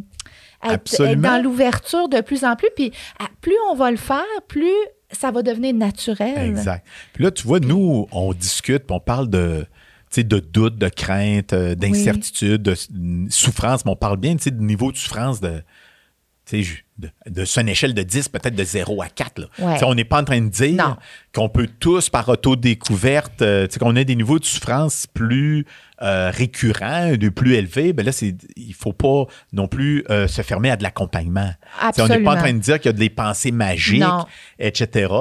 [0.64, 2.70] être, dans l'ouverture de plus en plus.
[2.74, 2.90] Puis
[3.42, 4.72] plus on va le faire, plus
[5.10, 6.50] ça va devenir naturel.
[6.50, 6.86] Exact.
[7.12, 9.66] Puis là, tu vois, nous, on discute, puis on parle de,
[10.16, 12.74] de doute, de crainte, euh, d'incertitude, de
[13.30, 15.62] souffrance, mais on parle bien de niveau de souffrance de,
[16.52, 19.38] de, de sur une échelle de 10, peut-être de 0 à 4.
[19.38, 19.46] Là.
[19.58, 19.84] Ouais.
[19.84, 20.96] On n'est pas en train de dire
[21.34, 25.64] qu'on peut tous, par autodécouverte, euh, qu'on a des niveaux de souffrance plus
[26.02, 27.92] euh, récurrents, de plus élevés.
[27.92, 31.50] Ben là, c'est, il faut pas non plus euh, se fermer à de l'accompagnement.
[31.80, 34.00] Tu sais, On n'est pas en train de dire qu'il y a des pensées magiques,
[34.00, 34.24] Non.
[34.58, 35.12] etc.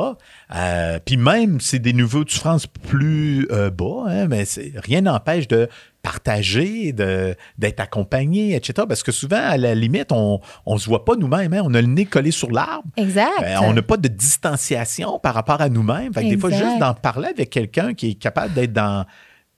[0.56, 4.44] Euh, Puis même, c'est des niveaux de souffrance plus euh, bas, hein, mais
[4.76, 5.68] rien n'empêche de
[6.04, 8.86] partager, de, d'être accompagné, etc.
[8.88, 11.54] Parce que souvent, à la limite, on ne se voit pas nous-mêmes.
[11.54, 11.62] hein.
[11.66, 12.88] On a le nez collé sur l'arbre.
[12.96, 13.28] Exact.
[13.44, 16.14] Euh, on n'a pas de distanciation par rapport à nous-mêmes.
[16.14, 19.06] Fait que des fois, juste d'en parler avec quelqu'un qui est capable d'être dans,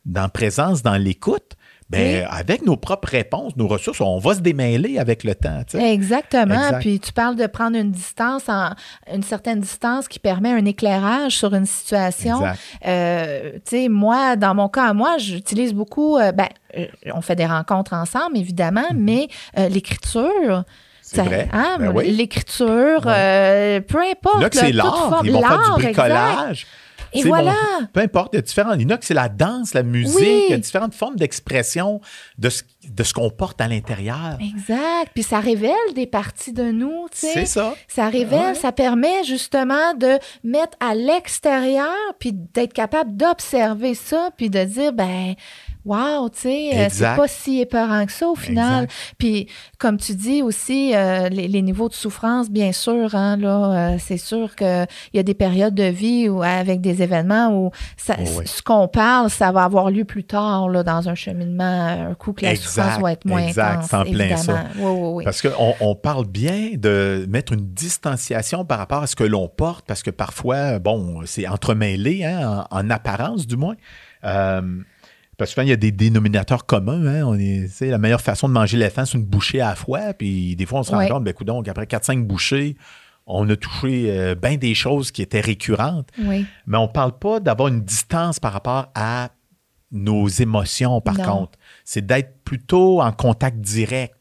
[0.06, 1.54] dans la présence, dans l'écoute,
[1.90, 2.28] ben, Oui.
[2.30, 5.64] avec nos propres réponses, nos ressources, on va se démêler avec le temps.
[5.74, 6.54] Exactement.
[6.54, 6.80] Exact.
[6.82, 8.70] Puis tu parles de prendre une distance, en,
[9.12, 12.42] une certaine distance qui permet un éclairage sur une situation.
[12.86, 16.86] Euh, tu sais, moi, dans mon cas, moi, j'utilise beaucoup, euh, ben, euh,
[17.16, 20.22] on fait des rencontres ensemble, évidemment, mais l'écriture.
[20.60, 20.64] Mm-hmm.
[21.02, 21.50] C'est ça- vrai.
[21.52, 22.12] hein, Ben oui.
[22.12, 24.42] L'écriture, euh, peu importe.
[24.42, 25.22] Là, que c'est l'art.
[25.24, 26.68] Ils vont faire du l'art, exact.
[27.14, 27.52] Et voilà.
[27.80, 28.74] bon, peu importe, il y a différents.
[28.74, 30.44] Il y en a que c'est la danse, la musique, Oui.
[30.48, 32.02] il y a différentes formes d'expression
[32.38, 34.38] de ce, de ce qu'on porte à l'intérieur.
[34.40, 35.12] Exact.
[35.14, 37.34] Puis ça révèle des parties de nous, tu sais.
[37.34, 37.74] C'est ça.
[37.88, 38.56] Ça révèle, Ouais.
[38.56, 44.94] ça permet justement de mettre à l'extérieur, puis d'être capable d'observer ça, puis de dire,
[44.94, 45.34] ben,
[45.86, 48.88] wow, tu sais, euh, c'est pas si épeurant que ça au final.
[49.18, 53.94] Puis, comme tu dis aussi, euh, les, les niveaux de souffrance, bien sûr, hein, là,
[53.94, 58.16] euh, c'est sûr qu'il y a des périodes de vie avec des événements où ça-
[58.20, 58.44] Oh oui.
[58.46, 62.34] ce qu'on parle, ça va avoir lieu plus tard, là, dans un cheminement, un coup
[62.34, 64.38] que la Exact, souffrance va être moins exact, intense, en plein évidemment.
[64.44, 64.64] ça.
[64.78, 65.24] Oui, oui, oui.
[65.24, 69.48] Parce qu'on on parle bien de mettre une distanciation par rapport à ce que l'on
[69.48, 73.76] porte, parce que parfois, bon, c'est entremêlé, hein, en, en apparence du moins.
[74.26, 74.62] Euh,
[75.40, 77.04] parce que souvent, il y a des dénominateurs communs.
[77.08, 80.14] Hein, on est, la meilleure façon de manger l'éléphant, c'est une bouchée à la fois.
[80.14, 81.10] Puis des fois, on se rend Ouais.
[81.10, 82.76] compte, ben, donc après 4-5 bouchées,
[83.26, 86.10] on a touché bien des choses qui étaient récurrentes.
[86.24, 86.46] Oui.
[86.68, 89.30] Mais on ne parle pas d'avoir une distance par rapport à
[89.92, 91.24] nos émotions, par Non.
[91.24, 91.60] contre.
[91.84, 94.16] C'est d'être plutôt en contact direct.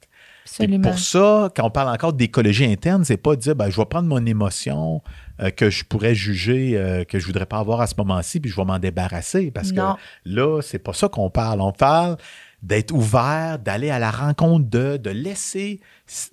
[0.60, 3.76] Et pour ça, quand on parle encore d'écologie interne, c'est pas de dire ben, je
[3.76, 5.02] vais prendre mon émotion
[5.40, 8.50] euh, que je pourrais juger euh, que je voudrais pas avoir à ce moment-ci, puis
[8.50, 9.50] je vais m'en débarrasser.
[9.50, 9.94] Parce Non.
[9.94, 9.98] que
[10.30, 11.60] là, c'est pas ça qu'on parle.
[11.60, 12.16] On parle
[12.62, 15.80] d'être ouvert, d'aller à la rencontre de, de laisser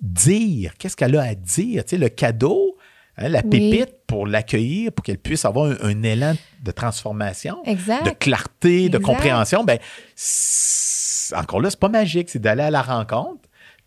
[0.00, 1.84] dire qu'est-ce qu'elle a à dire.
[1.84, 2.76] Tu sais, le cadeau,
[3.16, 3.50] hein, la Oui.
[3.70, 8.04] pépite pour l'accueillir, pour qu'elle puisse avoir un, un élan de transformation, Exact.
[8.06, 9.62] de clarté, de compréhension.
[9.64, 9.78] Ben,
[11.36, 13.40] encore là, c'est pas magique, c'est d'aller à la rencontre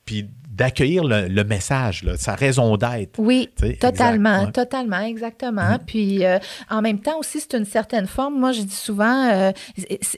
[0.06, 3.18] puis d'accueillir le, le message, là, sa raison d'être.
[3.18, 4.52] Oui, totalement, exact, ouais.
[4.52, 5.78] totalement, exactement.
[5.88, 6.38] Puis euh,
[6.70, 8.38] en même temps aussi, c'est une certaine forme.
[8.38, 9.52] Moi, je dis souvent, euh,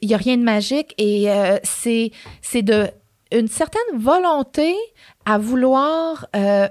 [0.02, 2.12] il n'y a rien de magique et euh, c'est
[2.56, 2.90] de
[3.32, 4.76] une certaine volonté
[5.26, 6.68] à vouloir euh,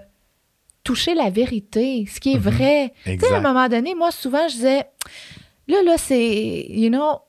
[0.85, 2.93] toucher la vérité, ce qui est vrai.
[3.05, 3.43] Tu sais, à un Mm-hmm.
[3.43, 4.85] Moment donné, moi, souvent, je disais,
[5.69, 7.21] là, là, c'est, you know,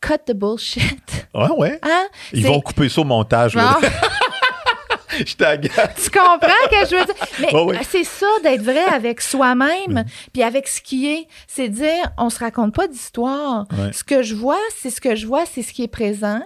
[0.00, 1.28] cut the bullshit.
[1.34, 1.78] Ouais, ouais.
[1.82, 2.06] Hein?
[2.32, 3.54] Ils vont couper ça au montage.
[3.54, 3.78] là.
[5.26, 6.02] Je t'agace.
[6.02, 7.66] Tu comprends ce que je veux dire?
[7.72, 11.26] Mais c'est ça d'être vrai avec soi-même, puis avec ce qui est.
[11.46, 13.66] C'est dire, on se raconte pas d'histoire.
[13.72, 13.92] Ouais.
[13.92, 16.40] Ce que je vois, c'est ce que je vois, c'est ce qui est présent.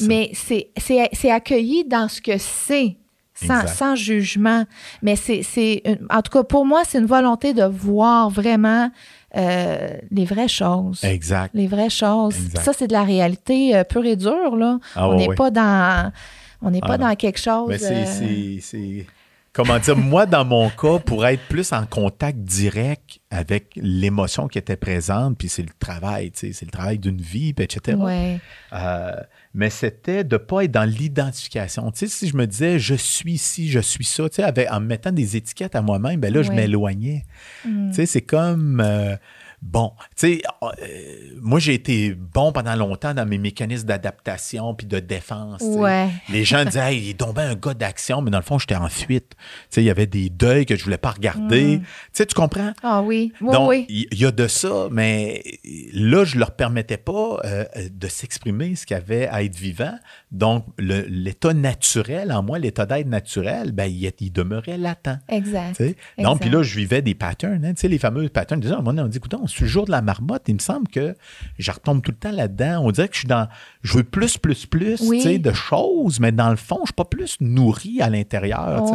[0.00, 2.96] Mais c'est, c'est, c'est accueilli dans ce que c'est.
[3.34, 4.64] Sans, sans jugement.
[5.00, 8.90] Mais c'est, en tout cas, pour moi, c'est une volonté de voir vraiment
[9.36, 11.04] euh, les vraies choses.
[11.04, 11.50] Exact.
[11.54, 12.34] Les vraies choses.
[12.36, 12.64] Exact.
[12.64, 14.78] Ça, c'est de la réalité euh, pure et dure, là.
[14.96, 16.10] Ah, on n'est pas dans.
[16.62, 17.68] On n'est pas dans quelque chose.
[17.68, 19.06] Mais c'est, euh, c'est-
[19.54, 24.56] Comment dire, moi, dans mon cas, pour être plus en contact direct avec l'émotion qui
[24.58, 27.96] était présente, puis c'est le travail, tu sais, c'est le travail d'une vie, puis etc.
[27.98, 28.38] ouais.
[28.72, 29.10] Euh,
[29.54, 31.90] mais c'était de ne pas être dans l'identification.
[31.90, 34.70] Tu sais, si je me disais je suis ci, je suis ça, tu sais, avec,
[34.70, 37.24] en me mettant des étiquettes à moi-même, ben là, je m'éloignais.
[37.64, 37.88] Mm.
[37.90, 38.80] Tu sais, c'est comme.
[38.84, 39.16] euh,
[39.62, 40.68] bon, tu sais, euh,
[41.40, 45.62] moi, j'ai été bon pendant longtemps dans mes mécanismes d'adaptation puis de défense.
[45.62, 46.08] Ouais.
[46.28, 48.76] Les gens disaient, hey, il est tombé un gars d'action, mais dans le fond, j'étais
[48.76, 49.30] en fuite.
[49.30, 51.80] Tu sais, il y avait des deuils que je voulais pas regarder.
[51.80, 52.72] Tu sais, tu comprends?
[52.82, 53.86] Ah oui, oui, Donc, oui.
[53.88, 55.42] il y, a de ça, mais
[55.92, 59.94] là, je leur permettais pas euh, de s'exprimer ce qu'il y avait à être vivant.
[60.30, 65.18] Donc, l'état naturel, en moi, l'état d'être naturel, ben, il, il demeurait latent.
[65.28, 65.76] Exact.
[65.76, 65.96] tu sais?
[66.18, 66.40] Non, Exact.
[66.40, 68.60] puis là, je vivais des patterns, hein, tu sais, les fameux patterns.
[68.60, 70.54] Déjà, à un moment donné, on dit, écoute, c'est le jour de la marmotte, il
[70.54, 71.14] me semble que
[71.58, 72.82] je retombe tout le temps là-dedans.
[72.84, 73.48] On dirait que je suis dans,
[73.82, 75.38] je veux plus, plus, plus, Oui.
[75.38, 78.86] de choses, mais dans le fond, je suis pas plus nourri à l'intérieur.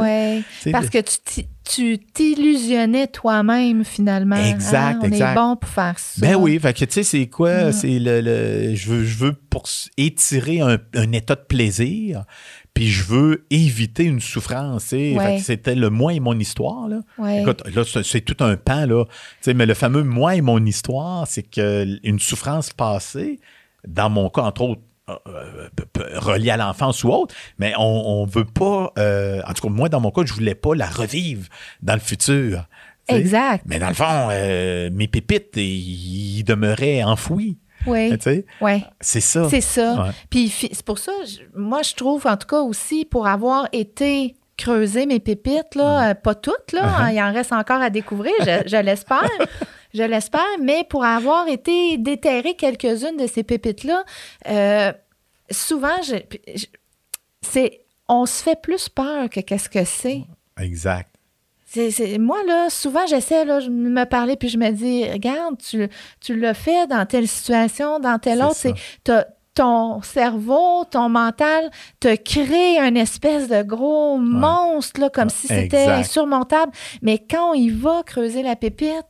[0.60, 4.36] sais, Parce que tu t'y- tu t'illusionnais toi-même finalement.
[4.36, 4.50] hein?
[4.50, 5.32] Exact, On exact.
[5.32, 6.22] est bon pour faire ça.
[6.22, 7.66] Ben oui, fait que tu sais, c'est quoi?
[7.70, 7.72] Mm.
[7.72, 9.64] C'est le, le- je veux, je veux pour
[9.98, 12.26] étirer un, un état de plaisir,
[12.74, 14.92] puis je veux éviter une souffrance.
[14.92, 15.40] Ouais.
[15.40, 16.88] C'était le moi et mon histoire.
[16.90, 17.00] Là.
[17.18, 17.42] Ouais.
[17.42, 19.06] Écoute, là, c'est tout un pan, là.
[19.48, 23.40] Mais le fameux moi et mon histoire, c'est que une souffrance passée,
[23.88, 27.82] dans mon cas, entre autres, euh, euh, reliée à l'enfance ou autre, mais on,
[28.22, 30.88] on veut pas, euh, en tout cas, moi, dans mon cas, je voulais pas la
[30.88, 31.48] revivre
[31.82, 32.66] dans le futur.
[33.10, 33.64] Exact.
[33.68, 37.58] Mais dans le fond, euh, mes pépites, ils demeuraient enfouis.
[37.86, 38.18] Oui.
[38.62, 38.84] Ouais.
[39.02, 39.50] c'est ça.
[39.50, 40.04] C'est ça.
[40.06, 40.10] Ouais.
[40.30, 41.12] Puis c'est pour ça,
[41.54, 46.14] moi, je trouve, en tout cas aussi, pour avoir été creuser mes pépites, là, euh,
[46.14, 47.02] pas toutes, là, Uh-huh.
[47.02, 49.28] hein, il en reste encore à découvrir, je, je l'espère.
[49.94, 54.04] Je l'espère, mais pour avoir été déterrer quelques-unes de ces pépites-là,
[54.50, 54.92] euh,
[55.52, 56.66] souvent, je- je-
[57.42, 60.22] c'est, on se fait plus peur que qu'est-ce que c'est.
[60.60, 61.10] Exact.
[61.66, 65.58] C'est- c'est- moi, là, souvent, j'essaie là, de me parler, puis je me dis, regarde,
[65.58, 65.88] tu,
[66.22, 68.56] tu l'as fait dans telle situation, dans telle C'est autre.
[68.56, 68.70] ça.
[68.70, 75.26] C'est t'as- ton cerveau, ton mental te crée un espèce de gros monstre, là, comme
[75.26, 76.00] Ouais, si c'était exact.
[76.00, 76.72] insurmontable.
[77.04, 79.06] Mais quand il va creuser la pépite,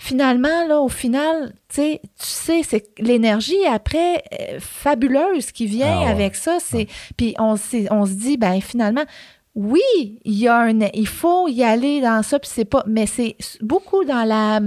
[0.00, 6.10] finalement, là, au final, tu sais, c'est l'énergie après euh, fabuleuse qui vient Ah ouais.
[6.10, 6.58] avec ça.
[6.60, 7.56] C'est, Puis on,
[7.90, 9.04] on se dit, ben finalement,
[9.54, 9.80] oui,
[10.24, 13.36] il y a un, il faut y aller dans ça, puis c'est pas, mais c'est
[13.60, 14.60] beaucoup dans la,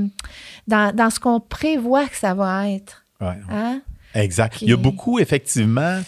[0.68, 3.06] dans, dans ce qu'on prévoit que ça va être.
[3.22, 3.38] Ouais.
[3.50, 3.82] Hein?
[4.14, 4.62] Exact.
[4.62, 6.02] Il y a beaucoup, effectivement,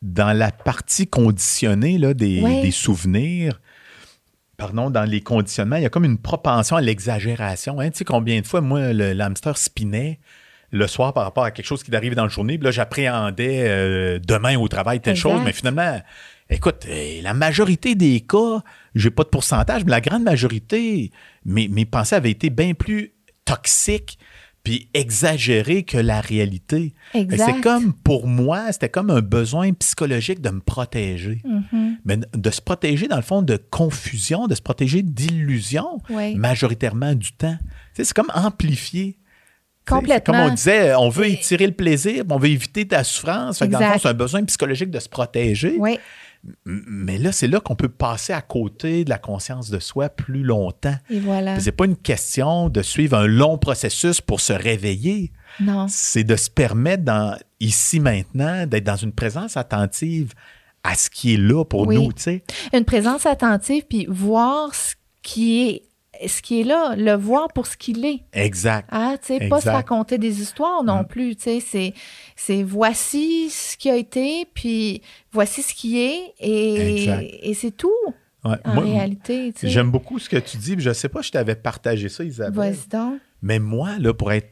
[0.00, 2.62] dans la partie conditionnée là, des, Ouais.
[2.62, 3.60] des souvenirs,
[4.62, 7.80] pardon, dans les conditionnements, il y a comme une propension à l'exagération.
[7.80, 7.90] hein.
[7.90, 10.20] Tu sais combien de fois, moi, le l'hamster spinait
[10.70, 13.64] le soir par rapport à quelque chose qui arrivait dans la journée, puis là, j'appréhendais
[13.66, 15.30] euh, demain au travail telle Exact.
[15.30, 16.00] chose, mais finalement,
[16.48, 18.62] écoute, euh, la majorité des cas,
[18.94, 21.10] j'ai pas de pourcentage, mais la grande majorité,
[21.44, 23.12] mes, mes pensées avaient été bien plus
[23.44, 24.18] toxiques
[24.64, 26.94] puis exagérées que la réalité.
[27.12, 31.42] C'est comme, pour moi, c'était comme un besoin psychologique de me protéger.
[31.44, 31.91] Mhm.
[32.04, 36.34] Mais de se protéger, dans le fond, de confusion, de se protéger d'illusion, Oui.
[36.34, 37.56] majoritairement du temps.
[37.94, 39.18] C'est comme sais,
[39.86, 40.34] Complètement.
[40.34, 43.58] Comme on disait, on veut étirer le plaisir, on veut éviter ta souffrance.
[43.58, 45.76] Fait que dans le fond, c'est un besoin psychologique de se protéger.
[45.78, 45.98] Oui,
[46.64, 50.42] Mais là, c'est là qu'on peut passer à côté de la conscience de soi plus
[50.42, 50.94] longtemps.
[51.10, 51.58] et voilà.
[51.60, 55.32] C'est pas une question de suivre un long processus pour se réveiller.
[55.60, 55.86] Non.
[55.88, 60.32] C'est de se permettre, dans, ici maintenant, d'être dans une présence attentive
[60.84, 61.94] à ce qui est là pour Oui.
[61.96, 62.44] nous, tu sais.
[62.72, 67.66] Une présence attentive, puis voir ce qui est, ce qui est là, le voir pour
[67.66, 68.20] ce qu'il est.
[68.32, 68.88] Exact.
[68.92, 71.06] Ah, tu sais, pas se raconter des histoires non Mm.
[71.06, 71.94] plus, tu sais, c'est,
[72.36, 77.04] c'est voici ce qui a été, puis voici ce qui est, et,
[77.50, 77.90] et c'est tout,
[78.44, 78.56] Ouais.
[78.64, 79.68] en Moi, réalité, tu sais.
[79.68, 80.74] J'aime beaucoup ce que tu dis.
[80.74, 82.72] puis Je sais pas, je t'avais partagé ça, Isabelle.
[82.72, 83.20] Vas-y donc.
[83.40, 84.50] Mais moi, là, pour être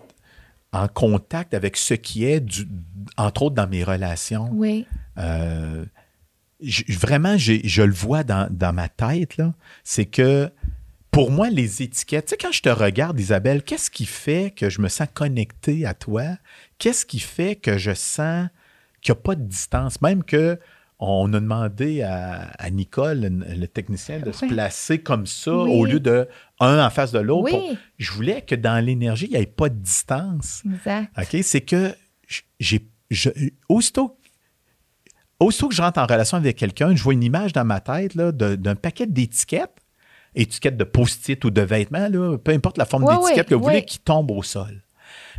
[0.72, 2.68] en contact avec ce qui est, du,
[3.16, 4.86] entre autres dans mes relations, Oui,
[5.18, 5.84] euh,
[6.88, 10.50] vraiment, je le vois dans, dans ma tête, là, c'est que
[11.10, 14.70] pour moi, les étiquettes, tu sais, quand je te regarde, Isabelle, qu'est-ce qui fait que
[14.70, 16.22] je me sens connecté à toi?
[16.78, 18.46] Qu'est-ce qui fait que je sens
[19.02, 20.00] qu'il n'y a pas de distance?
[20.02, 20.58] Même que
[21.02, 25.70] on a demandé à, à Nicole, le, le technicien, de se placer comme ça Oui.
[25.72, 26.28] au lieu de
[26.60, 27.54] un en face de l'autre.
[27.54, 27.76] Oui.
[27.98, 30.62] Je voulais que dans l'énergie, il n'y ait pas de distance.
[30.70, 31.10] exact.
[31.18, 31.40] OK?
[31.42, 31.94] C'est que
[32.60, 32.86] j'ai.
[33.10, 33.30] je-
[33.68, 34.16] aussitôt,
[35.40, 38.16] aussitôt que je rentre en relation avec quelqu'un, je vois une image dans ma tête
[38.16, 39.76] d'un paquet d'étiquettes,
[40.34, 43.54] étiquettes de post-it ou de vêtements, là, peu importe la forme Ouais, d'étiquette ouais, que
[43.54, 44.82] vous voulez, qui tombe au sol.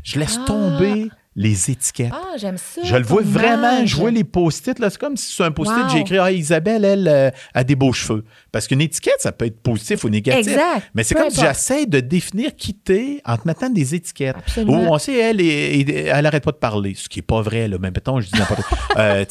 [0.03, 0.45] Je laisse Ah.
[0.47, 2.11] tomber les étiquettes.
[2.13, 2.81] Ah, j'aime ça.
[2.83, 5.89] Je le vois vraiment, je vois les post-it, c'est comme si sur un post-it, Wow.
[5.89, 8.25] j'ai écrit ah, Isabelle, elle, euh, a des beaux cheveux.
[8.51, 10.49] Parce qu'une étiquette, ça peut être positif ou négatif.
[10.51, 10.89] Exact.
[10.93, 14.35] Mais c'est comme si j'essaie de définir qui t'es en te mettant des étiquettes.
[14.37, 14.89] Absolument.
[14.89, 17.77] Ou on sait, elle, elle arrête pas de parler, ce qui n'est pas vrai, là,
[17.79, 18.77] mais mettons, je dis n'importe quoi.
[18.97, 19.23] Euh,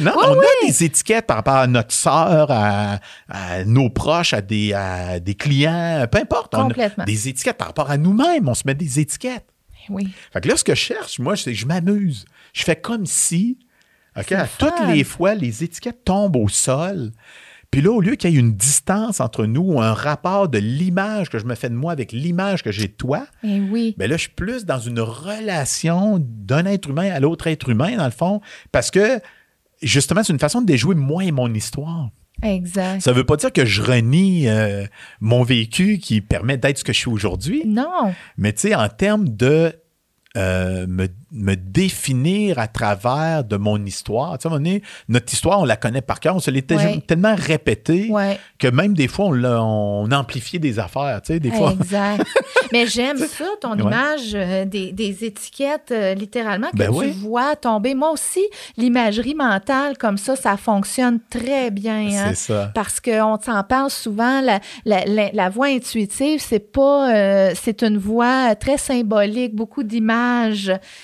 [0.00, 0.44] non, Oui, on oui.
[0.62, 5.20] a des étiquettes par rapport à notre sœur, à, à nos proches, à des, à
[5.20, 6.54] des clients, peu importe.
[6.54, 7.04] On a Complètement.
[7.04, 9.44] des étiquettes par rapport à nous-mêmes, on se met des étiquettes.
[9.88, 10.08] Oui.
[10.32, 12.24] Fait que là, ce que je cherche, moi, c'est que je m'amuse.
[12.52, 13.58] Je fais comme si,
[14.16, 17.12] OK, à toutes les fois, les étiquettes tombent au sol.
[17.70, 20.58] Puis là, au lieu qu'il y ait une distance entre nous ou un rapport de
[20.58, 23.94] l'image que je me fais de moi avec l'image que j'ai de toi, Eh oui.
[23.96, 27.96] ben là, je suis plus dans une relation d'un être humain à l'autre être humain,
[27.96, 28.42] dans le fond,
[28.72, 29.20] parce que
[29.80, 32.10] justement, c'est une façon de déjouer moi et mon histoire.
[32.42, 33.00] Exact.
[33.00, 34.84] Ça ne veut pas dire que je renie euh,
[35.20, 38.12] mon vécu qui permet d'être ce que je suis aujourd'hui, Non.
[38.36, 39.72] mais tu sais, en termes de
[40.38, 44.38] euh, me, me, définir à travers de mon histoire.
[44.38, 46.50] Tu sais, à un moment donné, notre histoire, on la connaît par cœur, on se
[46.50, 46.66] l'est
[47.06, 48.10] tellement répété
[48.58, 51.72] que même des fois, on, on amplifiait des affaires, tu sais, des fois.
[51.72, 52.26] Exact.
[52.72, 57.54] Mais j'aime ça, ton image euh, des, des, étiquettes, euh, littéralement, que ben tu vois
[57.54, 57.94] tomber.
[57.94, 58.46] Moi aussi,
[58.78, 62.06] l'imagerie mentale comme ça, ça fonctionne très bien.
[62.06, 62.70] Hein, c'est ça.
[62.74, 67.54] Parce qu'on s'en parle souvent, la, la, la, voix intuitive, c'est pas...
[67.54, 70.21] c'est une voix très symbolique, beaucoup d'images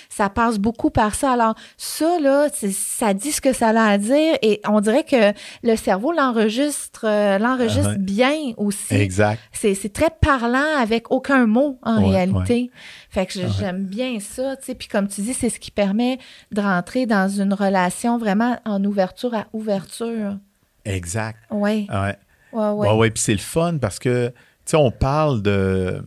[0.09, 1.33] ça passe beaucoup par ça.
[1.33, 5.33] Alors, ça, là, ça dit ce que ça a à dire et on dirait que
[5.62, 7.98] le cerveau l'enregistre euh, l'enregistre uh-huh.
[7.98, 8.94] bien aussi.
[8.94, 9.40] Exact.
[9.52, 12.70] C'est très parlant avec aucun mot en réalité.
[13.11, 13.59] Fait que uh-huh.
[13.59, 14.74] j'aime bien ça, tu sais.
[14.74, 16.18] Puis comme tu dis, c'est ce qui permet
[16.52, 20.38] de rentrer dans une relation vraiment en ouverture à ouverture.
[20.85, 21.38] Exact.
[21.50, 21.87] Oui.
[21.90, 22.16] Ouais.
[22.52, 22.92] Ouais, ouais.
[22.92, 26.02] ouais, Puis c'est le fun parce que, tu sais, on parle de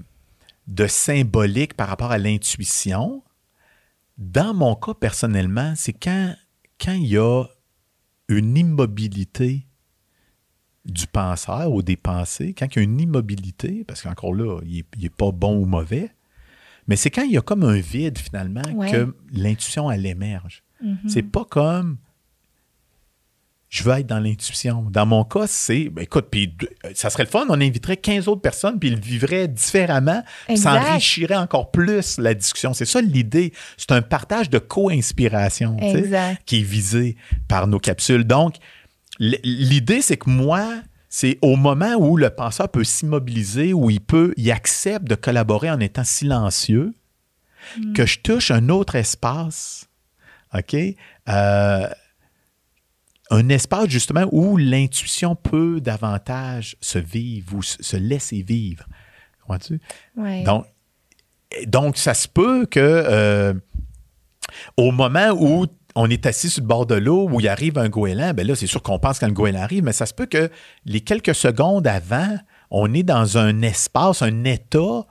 [0.72, 3.24] de symbolique par rapport à l'intuition.
[4.18, 6.34] Dans mon cas, personnellement, c'est quand,
[6.80, 7.44] quand il y a
[8.30, 9.68] une immobilité
[10.86, 14.86] du penseur ou des pensées, quand il y a une immobilité, parce qu'encore là, il
[14.98, 16.12] n'est pas bon ou mauvais,
[16.88, 20.64] mais c'est quand il y a comme un vide finalement que l'intuition, elle émerge.
[20.84, 21.08] Mm-hmm.
[21.08, 21.98] C'est pas comme
[23.72, 24.86] je veux être dans l'intuition.
[24.92, 26.54] Dans mon cas, c'est, ben, écoute, puis
[26.94, 30.22] ça serait le fun, on inviterait 15 autres personnes, puis ils vivraient différemment,
[30.56, 32.74] ça enrichirait encore plus la discussion.
[32.74, 33.54] C'est ça l'idée.
[33.78, 35.78] C'est un partage de co-inspiration
[36.46, 37.16] qui est visé
[37.48, 38.26] par nos capsules.
[38.26, 38.56] Donc,
[39.20, 40.68] l'idée, c'est que moi,
[41.08, 45.72] c'est au moment où le penseur peut s'immobiliser, où il peut, il accepte de collaborer
[45.72, 46.94] en étant silencieux,
[47.78, 47.94] hmm.
[47.94, 49.88] que je touche un autre espace,
[50.54, 50.76] OK?
[51.30, 51.88] Euh,
[53.32, 58.86] un espace justement où l'intuition peut davantage se vivre ou se laisser vivre.
[59.42, 59.80] Comprends-tu?
[60.44, 60.66] Donc,
[61.66, 63.54] donc, ça se peut que euh,
[64.78, 65.66] au moment où
[65.96, 68.56] on est assis sur le bord de l'eau, où il arrive un goéland, ben là,
[68.56, 70.50] c'est sûr qu'on pense quand le goéland arrive, mais ça se peut que
[70.86, 72.38] les quelques secondes avant,
[72.70, 75.06] on est dans un espace, un état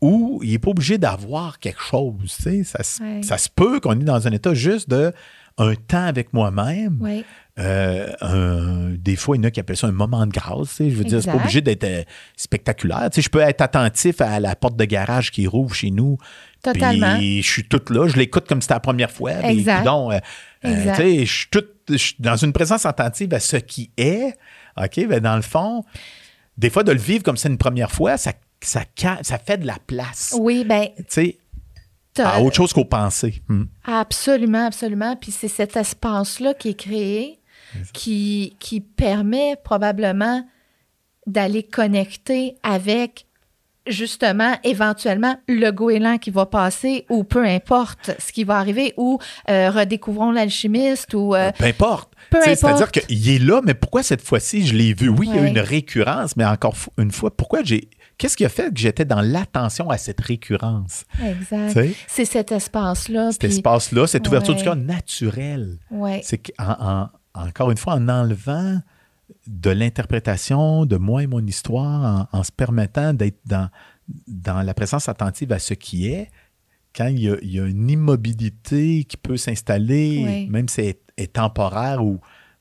[0.00, 2.38] où il n'est pas obligé d'avoir quelque chose.
[2.64, 5.12] Ça, ça se peut qu'on est dans un état juste de
[5.58, 7.22] un temps avec moi-même.
[7.58, 10.76] Euh, des fois, il y en a qui appellent ça un moment de grâce.
[10.78, 12.02] Je veux dire, c'est pas obligé d'être euh,
[12.36, 13.08] spectaculaire.
[13.14, 16.18] je peux être attentif à la porte de garage qui rouvre chez nous.
[16.62, 17.16] Totalement.
[17.16, 19.32] Puis je suis toute là, je l'écoute comme si c'était la première fois.
[19.42, 19.84] Exact.
[19.84, 20.12] donc,
[20.64, 24.34] euh, je suis dans une présence attentive à ce qui est.
[24.76, 25.84] OK, ben dans le fond,
[26.56, 28.82] des fois, de le vivre comme c'est une première fois, ça, ça,
[29.22, 30.36] ça fait de la place.
[30.38, 30.88] Oui, ben.
[30.96, 31.38] Tu sais,
[32.20, 33.42] à autre chose qu'aux pensées.
[33.48, 33.64] Hmm.
[33.84, 35.16] Absolument, absolument.
[35.16, 37.38] Puis c'est cet espace-là qui est créé,
[37.92, 40.46] qui, qui permet probablement
[41.26, 43.26] d'aller connecter avec
[43.88, 49.18] justement, éventuellement, le goéland qui va passer ou peu importe ce qui va arriver ou
[49.48, 51.34] euh, redécouvrons l'alchimiste ou...
[51.34, 52.12] Euh, peu importe.
[52.30, 55.08] C'est-à-dire qu'il est là, mais pourquoi cette fois-ci je l'ai vu?
[55.08, 58.48] Oui, il y a une récurrence, mais encore une fois, pourquoi j'ai Qu'est-ce qui a
[58.48, 61.04] fait que j'étais dans l'attention à cette récurrence?
[61.24, 61.94] Exact.
[62.08, 63.30] C'est cet espace-là.
[63.30, 65.78] Cet espace-là, cette ouverture du cœur naturelle.
[65.92, 66.20] Ouais.
[66.24, 68.80] C'est qu'en, encore une fois, en enlevant
[69.46, 73.70] de l'interprétation de moi et mon histoire, en, se permettant d'être dans,
[74.26, 76.28] dans la présence attentive à ce qui est,
[76.96, 82.20] quand il y a, une immobilité qui peut s'installer, même si elle est, temporaire ou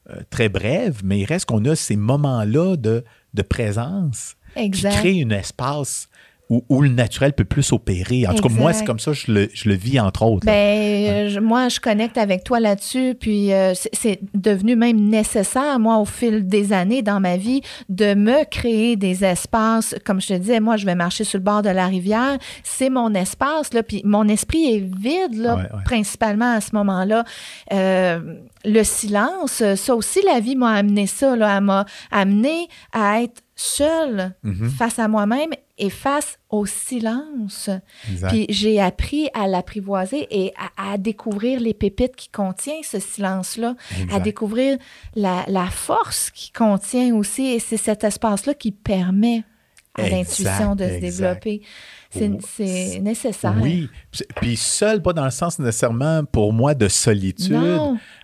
[0.09, 4.91] euh, très brève, mais il reste qu'on a ces moments-là de, de présence Exact.
[4.91, 6.09] qui crée un espace
[6.49, 8.25] où, le naturel peut plus opérer.
[8.25, 10.45] En tout cas, moi, c'est comme ça je le, je le vis, entre autres.
[10.45, 16.05] Ben, moi, je connecte avec toi là-dessus, puis euh, c'est devenu même nécessaire, moi, au
[16.05, 19.93] fil des années dans ma vie, de me créer des espaces.
[20.05, 22.89] Comme je te disais, moi, je vais marcher sur le bord de la rivière, c'est
[22.89, 27.25] mon espace, là, puis mon esprit est vide, là, principalement à ce moment-là.
[27.73, 28.19] Euh,
[28.63, 33.41] le silence, ça aussi, la vie m'a amené ça, là, elle m'a amené à être
[33.58, 34.69] seule mhm.
[34.69, 35.49] face à moi-même
[35.79, 37.69] et face au silence.
[38.29, 43.75] Puis j'ai appris à l'apprivoiser et à, découvrir les pépites qui contient ce silence-là,
[44.12, 44.77] à découvrir
[45.15, 47.47] la, force qui contient aussi.
[47.47, 49.43] Et c'est cet espace-là qui permet
[49.95, 51.62] à l'intuition de se développer.
[52.17, 53.55] C'est nécessaire.
[53.61, 53.89] Oui.
[54.35, 57.55] Puis seul, pas dans le sens nécessairement pour moi de solitude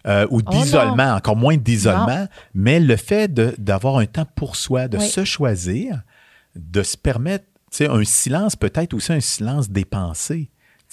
[0.07, 4.87] euh, ou oh d'isolement, encore moins d'isolement, mais le fait d'avoir un temps pour soi,
[4.87, 6.01] de se choisir,
[6.55, 7.45] de se permettre,
[7.79, 10.49] un silence peut-être aussi un silence des pensées,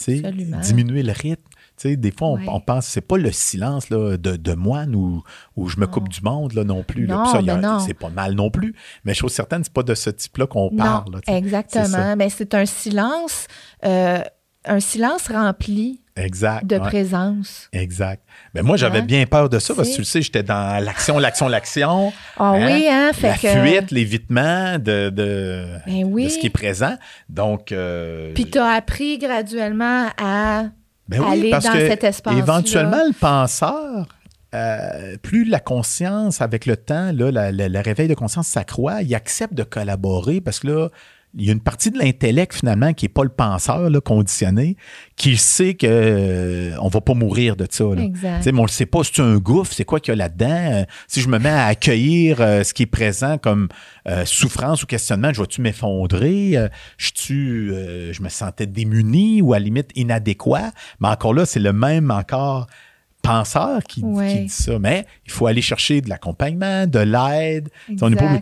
[0.06, 1.42] diminuer le rythme.
[1.84, 5.22] Des fois, on, pense pense c'est pas le silence là, de, de moine où,
[5.56, 7.06] où je me coupe du monde là, non plus.
[7.06, 8.74] Non, ben c'est pas mal non plus.
[9.04, 11.20] Mais je trouve certaine, c'est pas de ce type-là qu'on parle.
[11.26, 12.16] exactement.
[12.16, 13.46] Mais c'est un silence
[13.84, 14.22] euh,
[14.66, 16.66] un silence rempli Exact.
[16.66, 16.80] de ouais.
[16.82, 17.70] présence.
[17.72, 18.22] Exact.
[18.52, 19.04] Ben moi, j'avais Hein?
[19.06, 22.12] bien peur de ça parce que tu le sais, j'étais dans l'action, l'action, l'action.
[22.36, 22.66] Ah Hein?
[22.66, 23.10] oui, hein?
[23.14, 23.48] Fait la que.
[23.66, 26.24] fuite, l'évitement de, de, Ben oui.
[26.24, 26.94] de ce qui est présent.
[27.30, 30.64] Donc, euh, Puis tu as appris graduellement à.
[31.18, 32.38] Ben oui, aller parce dans que cet espace-là.
[32.38, 34.06] éventuellement, le penseur,
[34.54, 39.02] euh, plus la conscience, avec le temps, là, la- la- le réveil de conscience s'accroît,
[39.02, 40.88] il accepte de collaborer parce que là,
[41.38, 44.76] il y a une partie de l'intellect finalement qui n'est pas le penseur là, conditionné,
[45.14, 47.84] qui sait que euh, on va pas mourir de ça.
[47.84, 48.02] là.
[48.02, 48.44] Exact.
[48.46, 50.48] Mais on ne sait pas si c'est un gouffre, c'est quoi qu'il y a là-dedans?
[50.72, 53.68] Euh, si je me mets à accueillir euh, ce qui est présent comme
[54.08, 56.56] euh, souffrance ou questionnement, je vais-tu m'effondrer?
[56.98, 60.72] Je, je me sentais démuni ou à la limite inadéquat?
[61.00, 62.66] Mais encore là, c'est le même encore
[63.22, 64.32] penseur qui, Ouais.
[64.32, 64.78] qui dit ça.
[64.78, 67.68] Mais il faut aller chercher de l'accompagnement, de l'aide.
[68.00, 68.40] On n'est pas.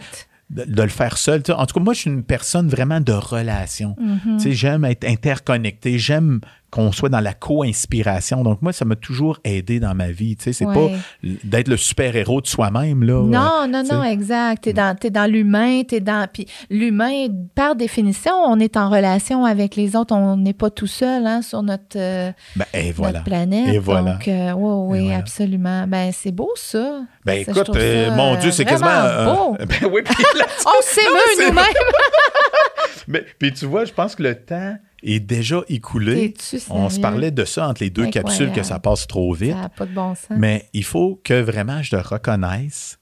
[0.50, 1.42] De, de le faire seul.
[1.42, 3.96] Tu sais, En tout cas, moi, je suis une personne vraiment de relation.
[4.24, 6.40] Tu sais, J'aime être interconnecté, j'aime
[6.70, 8.42] qu'on soit dans la co-inspiration.
[8.42, 10.36] Donc, moi, ça m'a toujours aidé dans ma vie.
[10.36, 10.74] Tu sais, C'est Ouais.
[11.22, 13.02] pas d'être le super-héros de soi-même.
[13.04, 13.94] Là, Non, non, tu sais.
[13.94, 14.64] non, exact.
[14.64, 16.28] T'es dans, dans l'humain, t'es dans.
[16.30, 20.14] Puis l'humain, par définition, on est en relation avec les autres.
[20.14, 23.12] On n'est pas tout seul hein, sur notre, euh, Ben, et voilà.
[23.20, 23.68] notre planète.
[23.74, 24.12] Et voilà.
[24.12, 25.16] Donc, euh, oui, Et voilà.
[25.18, 25.86] absolument.
[25.86, 27.00] Ben, c'est beau, ça.
[27.24, 28.88] Ben Ça, écoute, euh, mon euh, Dieu, c'est quasiment.
[29.24, 29.56] beau.
[29.60, 31.64] euh, ben oui, puis là- On s'émeut nous-mêmes.
[33.08, 36.34] mais- puis tu vois, je pense que le temps est déjà écoulé.
[36.70, 38.28] On se parlait de ça entre les deux Incroyable.
[38.28, 39.52] capsules, que ça passe trop vite.
[39.52, 40.36] Ça n'a pas de bon sens.
[40.36, 42.98] Mais il faut que vraiment je te reconnaisse,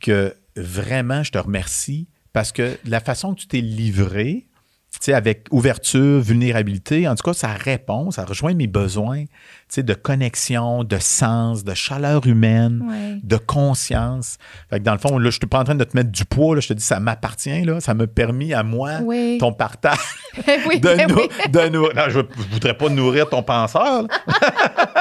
[0.00, 4.47] que vraiment je te remercie parce que la façon que tu t'es livré,
[5.08, 9.24] avec ouverture, vulnérabilité, en tout cas, ça répond, ça rejoint mes besoins,
[9.76, 13.20] de connexion, de sens, de chaleur humaine, Ouais.
[13.22, 14.38] de conscience.
[14.70, 16.24] Fait que dans le fond, là, je suis pas en train de te mettre du
[16.24, 19.38] poids, là, je te dis, ça m'appartient, là, ça m'a permis à moi, Oui.
[19.38, 19.98] ton partage,
[20.66, 21.28] oui, de, nous, oui.
[21.50, 21.82] de nous.
[21.94, 24.04] Non, je, je voudrais pas nourrir ton penseur.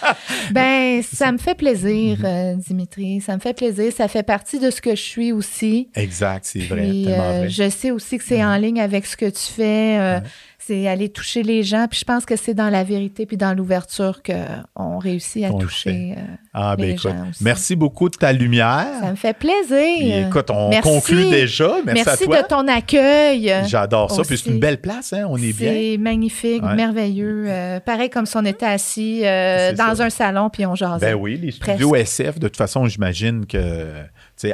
[0.52, 2.24] Ben, ça me fait plaisir, Mhm.
[2.24, 3.20] euh, Dimitri.
[3.20, 3.92] Ça me fait plaisir.
[3.96, 5.88] Ça fait partie de ce que je suis aussi.
[5.94, 7.48] Exact, c'est vrai, euh, vrai.
[7.48, 9.98] je sais aussi que c'est en ligne avec ce que tu fais.
[9.98, 10.20] euh,
[10.66, 11.86] C'est aller toucher les gens.
[11.88, 16.14] Puis je pense que c'est dans la vérité puis dans l'ouverture qu'on réussit à toucher.
[16.18, 16.20] euh,
[16.52, 17.44] Ah, ben les écoute, gens aussi.
[17.44, 18.84] merci beaucoup de ta lumière.
[19.00, 20.26] ça me fait Puis, plaisir.
[20.26, 20.88] écoute, on Merci.
[20.90, 21.68] conclut déjà.
[21.84, 22.42] Merci, Merci, à toi.
[22.42, 23.54] de ton accueil.
[23.66, 24.22] J'adore ça.
[24.22, 25.26] Puis c'est une belle place, hein?
[25.28, 25.70] On est bien.
[25.72, 26.74] C'est magnifique, Ouais.
[26.74, 27.44] merveilleux.
[27.48, 30.04] euh, pareil comme si on était assis euh, dans ça.
[30.06, 31.12] un salon puis on jasait.
[31.12, 33.86] Ben oui, les studios SF, de toute façon, j'imagine que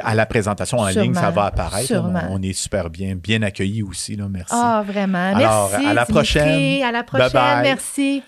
[0.01, 1.93] à la présentation en ligne, ça va apparaître.
[2.29, 4.15] On, est super bien, bien accueillis aussi.
[4.15, 4.53] Là, merci.
[4.55, 5.33] Ah, vraiment.
[5.35, 5.87] Alors, merci.
[5.87, 6.83] à la prochaine.
[6.83, 7.27] À la prochaine.
[7.29, 7.61] Bye-bye.
[7.63, 8.23] Merci.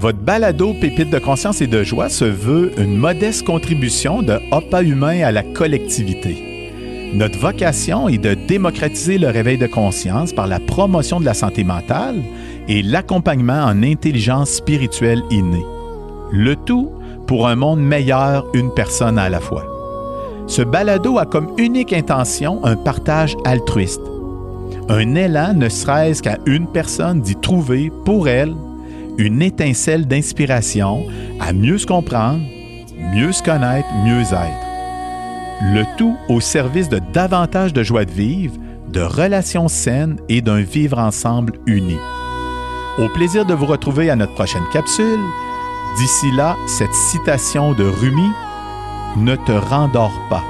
[0.00, 4.82] Votre balado Pépite de conscience et de joie se veut une modeste contribution de Opa
[4.82, 7.12] Humain à la collectivité.
[7.12, 11.64] Notre vocation est de démocratiser le réveil de conscience par la promotion de la santé
[11.64, 12.22] mentale
[12.66, 15.66] et l'accompagnement en intelligence spirituelle innée.
[16.32, 16.90] Le tout
[17.26, 19.66] pour un monde meilleur, une personne à la fois.
[20.46, 24.00] Ce balado a comme unique intention un partage altruiste.
[24.88, 28.54] Un élan ne serait-ce qu'à une personne d'y trouver pour elle
[29.20, 31.06] une étincelle d'inspiration
[31.40, 32.40] à mieux se comprendre,
[33.14, 34.66] mieux se connaître, mieux être.
[35.74, 38.54] Le tout au service de davantage de joie de vivre,
[38.88, 41.98] de relations saines et d'un vivre ensemble uni.
[42.98, 45.20] Au plaisir de vous retrouver à notre prochaine capsule.
[45.98, 48.30] D'ici là, cette citation de Rumi,
[49.16, 50.44] Ne te rendors pas.